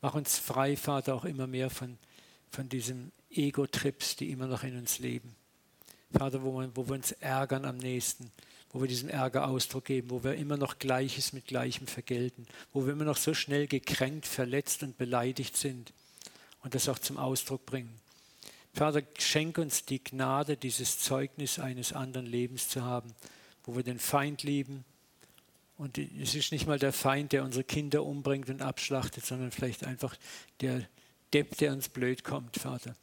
[0.00, 1.98] Mach uns frei, Vater, auch immer mehr von,
[2.50, 5.36] von diesen Ego-Trips, die immer noch in uns leben.
[6.12, 8.32] Vater, wo, man, wo wir uns ärgern am nächsten,
[8.72, 12.86] wo wir diesem Ärger Ausdruck geben, wo wir immer noch Gleiches mit Gleichem vergelten, wo
[12.86, 15.92] wir immer noch so schnell gekränkt, verletzt und beleidigt sind
[16.62, 18.00] und das auch zum Ausdruck bringen.
[18.72, 23.12] Vater, schenk uns die Gnade, dieses Zeugnis eines anderen Lebens zu haben,
[23.64, 24.84] wo wir den Feind lieben.
[25.76, 29.84] Und es ist nicht mal der Feind, der unsere Kinder umbringt und abschlachtet, sondern vielleicht
[29.84, 30.14] einfach
[30.60, 30.86] der
[31.32, 32.94] Depp, der uns blöd kommt, Vater.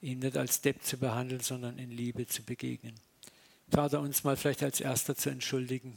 [0.00, 2.94] ihn nicht als Depp zu behandeln, sondern in Liebe zu begegnen.
[3.70, 5.96] Vater, uns mal vielleicht als Erster zu entschuldigen.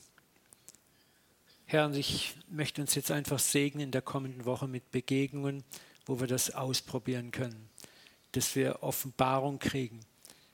[1.66, 5.63] Herr, ich möchte uns jetzt einfach segnen in der kommenden Woche mit Begegnungen,
[6.05, 7.70] wo wir das ausprobieren können,
[8.34, 9.99] dass wir Offenbarung kriegen.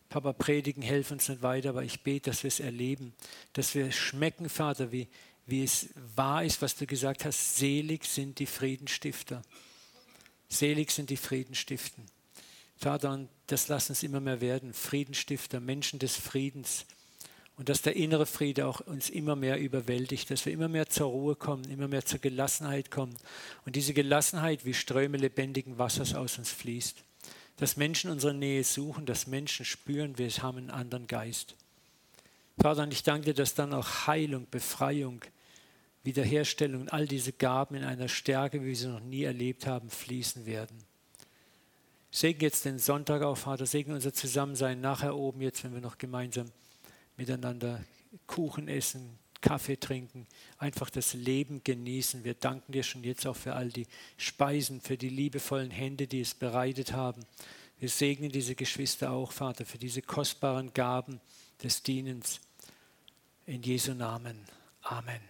[0.08, 3.14] Papa, predigen, helfen uns nicht weiter, aber ich bete, dass wir es erleben,
[3.54, 5.08] dass wir schmecken, Vater, wie,
[5.46, 7.58] wie es wahr ist, was du gesagt hast.
[7.58, 9.42] Selig sind die Friedenstifter.
[10.50, 12.06] Selig sind die Friedenstiften.
[12.78, 14.74] Vater, und das lass uns immer mehr werden.
[14.74, 16.86] Friedenstifter, Menschen des Friedens.
[17.58, 21.08] Und dass der innere Friede auch uns immer mehr überwältigt, dass wir immer mehr zur
[21.08, 23.16] Ruhe kommen, immer mehr zur Gelassenheit kommen.
[23.66, 27.04] Und diese Gelassenheit wie Ströme lebendigen Wassers aus uns fließt.
[27.58, 31.56] Dass Menschen unsere Nähe suchen, dass Menschen spüren, wir haben einen anderen Geist.
[32.60, 35.22] Vater, und ich danke dir, dass dann auch Heilung, Befreiung,
[36.04, 40.46] Wiederherstellung, all diese Gaben in einer Stärke, wie wir sie noch nie erlebt haben, fließen
[40.46, 40.78] werden.
[42.10, 45.98] Segne jetzt den Sonntag auch, Vater, segne unser Zusammensein nachher oben jetzt, wenn wir noch
[45.98, 46.48] gemeinsam
[47.18, 47.84] miteinander
[48.28, 52.24] Kuchen essen, Kaffee trinken, einfach das Leben genießen.
[52.24, 53.88] Wir danken dir schon jetzt auch für all die
[54.18, 57.26] Speisen, für die liebevollen Hände, die es bereitet haben.
[57.80, 61.20] Wir segnen diese Geschwister auch, Vater, für diese kostbaren Gaben
[61.64, 62.40] des Dienens.
[63.48, 64.46] In Jesu Namen.
[64.84, 65.22] Amen.